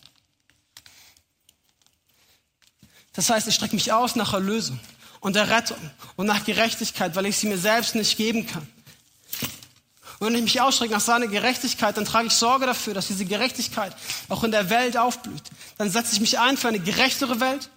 Das 3.12 3.30
heißt, 3.30 3.48
ich 3.48 3.54
strecke 3.54 3.74
mich 3.74 3.92
aus 3.92 4.16
nach 4.16 4.32
Erlösung 4.32 4.78
und 5.20 5.36
Errettung 5.36 5.78
und 6.16 6.26
nach 6.26 6.44
Gerechtigkeit, 6.44 7.16
weil 7.16 7.26
ich 7.26 7.36
sie 7.36 7.48
mir 7.48 7.58
selbst 7.58 7.94
nicht 7.94 8.16
geben 8.16 8.46
kann. 8.46 8.66
Und 10.18 10.26
wenn 10.26 10.34
ich 10.34 10.42
mich 10.42 10.60
ausstrecke 10.60 10.92
nach 10.92 11.00
seiner 11.00 11.26
Gerechtigkeit, 11.26 11.96
dann 11.96 12.04
trage 12.04 12.28
ich 12.28 12.34
Sorge 12.34 12.66
dafür, 12.66 12.94
dass 12.94 13.06
diese 13.06 13.24
Gerechtigkeit 13.24 13.96
auch 14.28 14.44
in 14.44 14.50
der 14.50 14.68
Welt 14.68 14.96
aufblüht. 14.96 15.42
Dann 15.78 15.90
setze 15.90 16.12
ich 16.14 16.20
mich 16.20 16.38
ein 16.38 16.56
für 16.56 16.68
eine 16.68 16.78
gerechtere 16.78 17.40
Welt, 17.40 17.70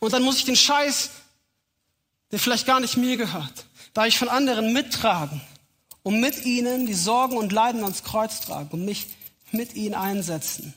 und 0.00 0.14
dann 0.14 0.22
muss 0.22 0.38
ich 0.38 0.44
den 0.44 0.56
Scheiß, 0.56 1.10
der 2.32 2.40
vielleicht 2.40 2.66
gar 2.66 2.80
nicht 2.80 2.96
mir 2.96 3.16
gehört, 3.16 3.66
da 3.92 4.06
ich 4.06 4.18
von 4.18 4.28
anderen 4.28 4.72
mittragen 4.72 5.40
und 6.02 6.20
mit 6.20 6.44
ihnen 6.44 6.86
die 6.86 6.94
Sorgen 6.94 7.36
und 7.36 7.52
Leiden 7.52 7.82
ans 7.82 8.02
Kreuz 8.02 8.40
tragen 8.40 8.70
und 8.70 8.84
mich 8.84 9.08
mit 9.52 9.74
ihnen 9.74 9.94
einsetzen 9.94 10.74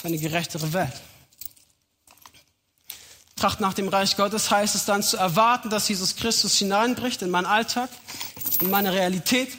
für 0.00 0.08
eine 0.08 0.18
gerechtere 0.18 0.72
Welt. 0.72 0.92
Tracht 3.36 3.60
nach 3.60 3.74
dem 3.74 3.88
Reich 3.88 4.16
Gottes 4.16 4.50
heißt 4.50 4.74
es 4.74 4.84
dann 4.84 5.02
zu 5.02 5.16
erwarten, 5.16 5.70
dass 5.70 5.88
Jesus 5.88 6.16
Christus 6.16 6.56
hineinbricht 6.58 7.22
in 7.22 7.30
meinen 7.30 7.46
Alltag, 7.46 7.90
in 8.60 8.70
meine 8.70 8.92
Realität, 8.92 9.56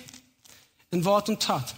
in 0.92 1.04
Wort 1.06 1.30
und 1.30 1.42
Tat. 1.42 1.74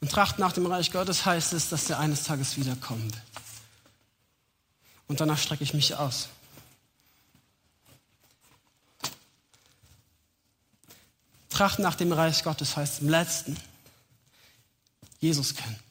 Und 0.00 0.10
Tracht 0.10 0.38
nach 0.38 0.52
dem 0.52 0.66
Reich 0.66 0.92
Gottes 0.92 1.24
heißt 1.24 1.52
es, 1.52 1.68
dass 1.68 1.88
er 1.90 1.98
eines 1.98 2.24
Tages 2.24 2.56
wiederkommen 2.56 3.04
wird 3.04 3.30
und 5.10 5.20
danach 5.20 5.38
strecke 5.38 5.64
ich 5.64 5.74
mich 5.74 5.96
aus. 5.96 6.28
Trachten 11.48 11.82
nach 11.82 11.96
dem 11.96 12.12
Reich 12.12 12.44
Gottes 12.44 12.76
heißt 12.76 13.00
im 13.00 13.08
letzten 13.08 13.56
Jesus 15.18 15.56
kennen. 15.56 15.89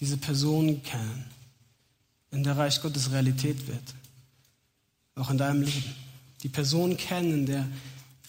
Diese 0.00 0.16
Person 0.16 0.82
kennen, 0.82 1.26
in 2.30 2.42
der 2.42 2.56
Reich 2.56 2.80
Gottes 2.80 3.10
Realität 3.10 3.66
wird. 3.66 3.94
Auch 5.14 5.30
in 5.30 5.38
deinem 5.38 5.62
Leben. 5.62 5.94
Die 6.42 6.48
Person 6.48 6.96
kennen, 6.96 7.40
in 7.40 7.46
der 7.46 7.68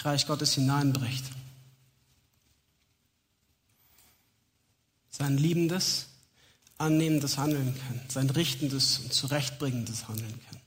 Reich 0.01 0.27
Gottes 0.27 0.55
hineinbricht. 0.55 1.23
Sein 5.12 5.38
liebendes, 5.38 6.07
annehmendes 6.77 7.38
Handeln 7.38 7.73
kann, 7.77 8.01
sein 8.10 8.29
richtendes 8.29 8.99
und 8.99 9.13
zurechtbringendes 9.13 10.07
Handeln 10.07 10.39
kann. 10.49 10.60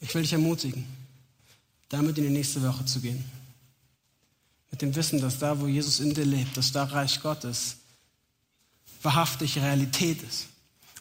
Ich 0.00 0.12
will 0.14 0.22
dich 0.22 0.32
ermutigen, 0.32 0.84
damit 1.88 2.18
in 2.18 2.24
die 2.24 2.30
nächste 2.30 2.60
Woche 2.62 2.84
zu 2.84 3.00
gehen. 3.00 3.24
Mit 4.72 4.82
dem 4.82 4.94
Wissen, 4.96 5.20
dass 5.20 5.38
da, 5.38 5.60
wo 5.60 5.68
Jesus 5.68 6.00
in 6.00 6.12
dir 6.12 6.24
lebt, 6.24 6.56
dass 6.56 6.72
da 6.72 6.84
Reich 6.84 7.22
Gottes 7.22 7.76
wahrhaftig 9.02 9.58
Realität 9.58 10.20
ist. 10.22 10.48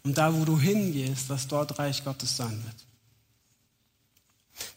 Und 0.03 0.17
da, 0.17 0.33
wo 0.33 0.45
du 0.45 0.59
hingehst, 0.59 1.29
dass 1.29 1.47
dort 1.47 1.79
Reich 1.79 2.03
Gottes 2.03 2.37
sein 2.37 2.63
wird 2.63 2.75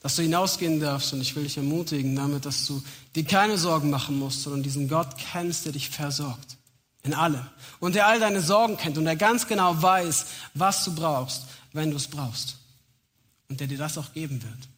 dass 0.00 0.16
du 0.16 0.22
hinausgehen 0.22 0.80
darfst 0.80 1.12
und 1.12 1.20
ich 1.20 1.35
will 1.35 1.44
dich 1.44 1.57
ermutigen 1.57 2.14
damit, 2.16 2.46
dass 2.46 2.66
du 2.66 2.83
dir 3.14 3.24
keine 3.24 3.59
Sorgen 3.59 3.90
machen 3.90 4.18
musst, 4.18 4.42
sondern 4.42 4.62
diesen 4.62 4.88
Gott 4.88 5.16
kennst, 5.16 5.64
der 5.64 5.72
dich 5.72 5.90
versorgt. 5.90 6.57
In 7.02 7.12
allem. 7.14 7.46
Und 7.80 7.94
der 7.94 8.07
all 8.07 8.18
deine 8.18 8.40
Sorgen 8.40 8.78
kennt 8.78 8.96
und 8.96 9.04
der 9.04 9.16
ganz 9.16 9.46
genau 9.46 9.80
weiß, 9.80 10.26
was 10.54 10.85
du 10.85 10.94
brauchst, 10.94 11.44
wenn 11.72 11.90
du 11.90 11.96
es 11.96 12.09
brauchst. 12.09 12.57
Und 13.48 13.61
der 13.61 13.66
dir 13.66 13.76
das 13.76 13.98
auch 13.98 14.12
geben 14.14 14.42
wird. 14.42 14.68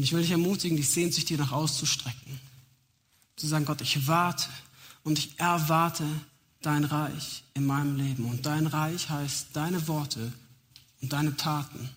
Und 0.00 0.04
ich 0.04 0.14
will 0.14 0.22
dich 0.22 0.30
ermutigen, 0.30 0.78
die 0.78 0.82
Sehnsucht 0.82 1.28
dir 1.28 1.36
nach 1.36 1.52
auszustrecken. 1.52 2.40
Zu 3.36 3.46
sagen, 3.46 3.66
Gott, 3.66 3.82
ich 3.82 4.06
warte 4.06 4.48
und 5.04 5.18
ich 5.18 5.38
erwarte 5.38 6.06
dein 6.62 6.84
Reich 6.84 7.44
in 7.52 7.66
meinem 7.66 7.96
Leben. 7.96 8.24
Und 8.24 8.46
dein 8.46 8.66
Reich 8.66 9.10
heißt 9.10 9.48
deine 9.52 9.86
Worte 9.88 10.32
und 11.02 11.12
deine 11.12 11.36
Taten 11.36 11.90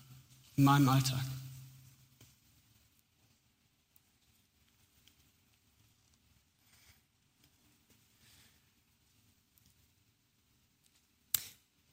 in 0.56 0.64
meinem 0.64 0.90
Alltag. 0.90 1.24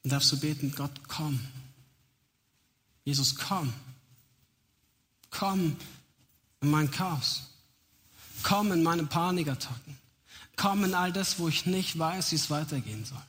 Und 0.04 0.12
darfst 0.12 0.30
du 0.30 0.38
beten, 0.38 0.74
Gott, 0.76 0.92
komm. 1.08 1.40
Jesus, 3.02 3.34
komm. 3.34 3.72
Komm 5.30 5.78
in 6.62 6.70
mein 6.70 6.90
Chaos. 6.90 7.42
Komm 8.42 8.72
in 8.72 8.82
meine 8.82 9.04
Panikattacken. 9.04 9.98
Komm 10.56 10.84
in 10.84 10.94
all 10.94 11.12
das, 11.12 11.38
wo 11.38 11.48
ich 11.48 11.66
nicht 11.66 11.98
weiß, 11.98 12.32
wie 12.32 12.36
es 12.36 12.50
weitergehen 12.50 13.04
soll. 13.04 13.22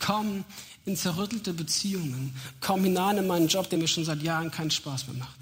Komm 0.00 0.44
in 0.84 0.96
zerrüttelte 0.96 1.54
Beziehungen. 1.54 2.34
Komm 2.60 2.84
hinein 2.84 3.18
in 3.18 3.26
meinen 3.26 3.48
Job, 3.48 3.70
der 3.70 3.78
mir 3.78 3.88
schon 3.88 4.04
seit 4.04 4.22
Jahren 4.22 4.50
keinen 4.50 4.70
Spaß 4.70 5.06
mehr 5.08 5.16
macht. 5.16 5.38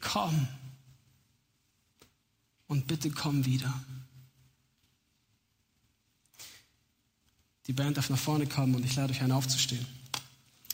Komm. 0.00 0.46
Und 2.66 2.86
bitte 2.86 3.10
komm 3.10 3.46
wieder. 3.46 3.72
Die 7.66 7.72
Band 7.72 7.96
darf 7.96 8.10
nach 8.10 8.18
vorne 8.18 8.46
kommen 8.46 8.74
und 8.74 8.84
ich 8.84 8.96
lade 8.96 9.12
euch 9.12 9.22
ein, 9.22 9.32
aufzustehen. 9.32 9.86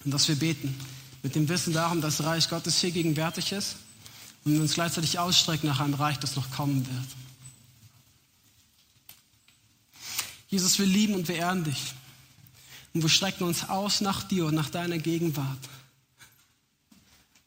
Und 0.05 0.11
dass 0.11 0.29
wir 0.29 0.37
beten 0.37 0.75
mit 1.23 1.35
dem 1.35 1.49
Wissen 1.49 1.73
darum, 1.73 2.01
dass 2.01 2.17
das 2.17 2.27
Reich 2.27 2.49
Gottes 2.49 2.79
hier 2.81 2.91
gegenwärtig 2.91 3.53
ist 3.53 3.77
und 4.45 4.61
uns 4.61 4.75
gleichzeitig 4.75 5.19
ausstrecken 5.19 5.69
nach 5.69 5.81
einem 5.81 5.95
Reich, 5.95 6.19
das 6.19 6.37
noch 6.37 6.51
kommen 6.51 6.87
wird. 6.87 7.07
Jesus, 10.49 10.79
wir 10.79 10.87
lieben 10.87 11.15
und 11.15 11.27
wir 11.27 11.37
ehren 11.37 11.65
dich. 11.65 11.95
Und 12.93 13.03
wir 13.03 13.09
strecken 13.09 13.45
uns 13.45 13.69
aus 13.69 14.01
nach 14.01 14.23
dir 14.23 14.47
und 14.47 14.55
nach 14.55 14.71
deiner 14.71 14.99
Gegenwart, 14.99 15.69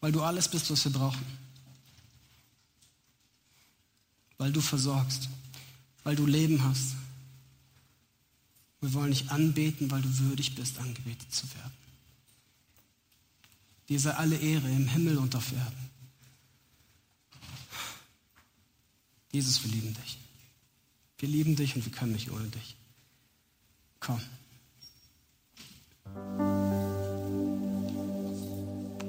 weil 0.02 0.12
du 0.12 0.22
alles 0.22 0.50
bist, 0.50 0.70
was 0.70 0.84
wir 0.84 0.92
brauchen. 0.92 1.26
Weil 4.38 4.52
du 4.52 4.60
versorgst, 4.60 5.30
weil 6.04 6.16
du 6.16 6.26
Leben 6.26 6.62
hast. 6.64 6.96
Wir 8.82 8.94
wollen 8.94 9.12
dich 9.12 9.32
anbeten, 9.32 9.90
weil 9.90 10.02
du 10.02 10.20
würdig 10.20 10.56
bist, 10.56 10.78
angebetet 10.78 11.34
zu 11.34 11.48
werden. 11.56 11.72
Dir 13.88 14.00
sei 14.00 14.12
alle 14.12 14.36
Ehre 14.36 14.70
im 14.70 14.88
Himmel 14.88 15.18
und 15.18 15.34
auf 15.36 15.52
Erden. 15.54 15.90
Jesus, 19.32 19.64
wir 19.64 19.72
lieben 19.72 19.94
dich. 19.94 20.18
Wir 21.20 21.30
lieben 21.30 21.56
dich 21.56 21.76
und 21.76 21.86
wir 21.86 21.92
können 21.92 22.14
nicht 22.14 22.32
ohne 22.32 22.48
dich. 22.48 22.76
Komm. 24.00 24.22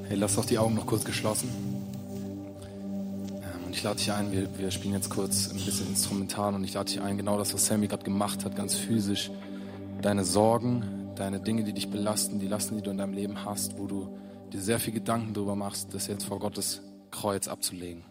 Hey, 0.08 0.16
lass 0.16 0.36
doch 0.36 0.44
die 0.46 0.58
Augen 0.58 0.74
noch 0.74 0.86
kurz 0.86 1.04
geschlossen. 1.04 1.48
Ähm, 3.30 3.66
und 3.66 3.72
ich 3.72 3.82
lade 3.82 3.98
dich 3.98 4.10
ein, 4.10 4.32
wir, 4.32 4.58
wir 4.58 4.70
spielen 4.70 4.94
jetzt 4.94 5.10
kurz 5.10 5.50
ein 5.50 5.62
bisschen 5.62 5.86
instrumental 5.88 6.54
und 6.54 6.64
ich 6.64 6.72
lade 6.72 6.90
dich 6.90 7.00
ein, 7.00 7.18
genau 7.18 7.36
das, 7.36 7.52
was 7.52 7.66
Sammy 7.66 7.88
gerade 7.88 8.04
gemacht 8.04 8.44
hat, 8.44 8.56
ganz 8.56 8.74
physisch. 8.74 9.30
Deine 10.00 10.24
Sorgen, 10.24 11.12
deine 11.14 11.40
Dinge, 11.40 11.64
die 11.64 11.74
dich 11.74 11.90
belasten, 11.90 12.40
die 12.40 12.48
Lasten, 12.48 12.76
die 12.76 12.82
du 12.82 12.90
in 12.90 12.98
deinem 12.98 13.12
Leben 13.12 13.44
hast, 13.44 13.78
wo 13.78 13.86
du 13.86 14.18
dir 14.52 14.62
sehr 14.62 14.80
viel 14.80 14.94
Gedanken 14.94 15.34
darüber 15.34 15.56
machst, 15.56 15.92
das 15.92 16.06
jetzt 16.06 16.24
vor 16.24 16.38
Gottes 16.38 16.80
Kreuz 17.10 17.48
abzulegen. 17.48 18.02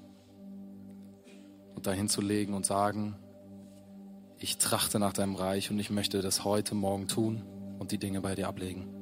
Und 1.78 1.86
dahin 1.86 2.10
zu 2.10 2.22
legen 2.22 2.56
und 2.56 2.66
sagen, 2.66 3.16
ich 4.40 4.58
trachte 4.58 4.98
nach 4.98 5.14
deinem 5.14 5.36
Reich 5.36 5.70
und 5.70 5.78
ich 5.78 5.92
möchte 5.92 6.24
das 6.24 6.44
heute, 6.44 6.74
morgen 6.74 7.08
tun 7.08 7.44
und 7.78 7.92
die 7.92 8.00
Dinge 8.00 8.20
bei 8.20 8.34
dir 8.34 8.48
ablegen. 8.48 8.97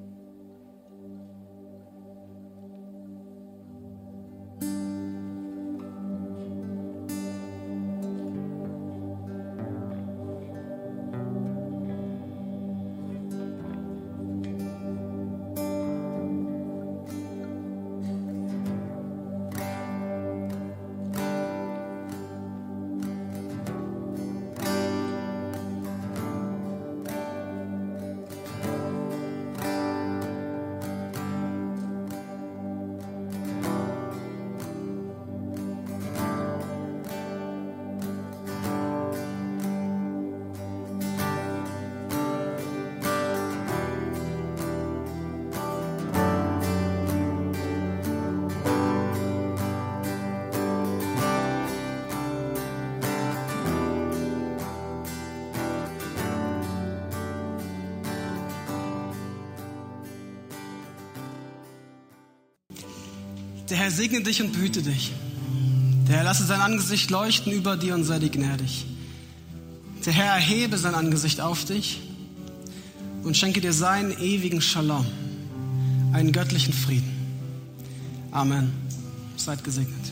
Der 63.75 63.81
Herr 63.81 63.91
segne 63.91 64.21
dich 64.21 64.41
und 64.41 64.53
behüte 64.53 64.81
dich. 64.81 65.11
Der 66.07 66.15
Herr 66.15 66.23
lasse 66.23 66.45
sein 66.45 66.61
Angesicht 66.61 67.11
leuchten 67.11 67.51
über 67.51 67.75
dir 67.75 67.93
und 67.93 68.05
sei 68.05 68.19
dir 68.19 68.29
gnädig. 68.29 68.85
Der 70.05 70.13
Herr 70.13 70.33
erhebe 70.33 70.77
sein 70.77 70.95
Angesicht 70.95 71.41
auf 71.41 71.65
dich 71.65 71.99
und 73.23 73.35
schenke 73.35 73.59
dir 73.59 73.73
seinen 73.73 74.17
ewigen 74.17 74.61
Shalom, 74.61 75.05
einen 76.13 76.31
göttlichen 76.31 76.71
Frieden. 76.71 77.11
Amen. 78.31 78.71
Seid 79.35 79.61
gesegnet. 79.65 80.04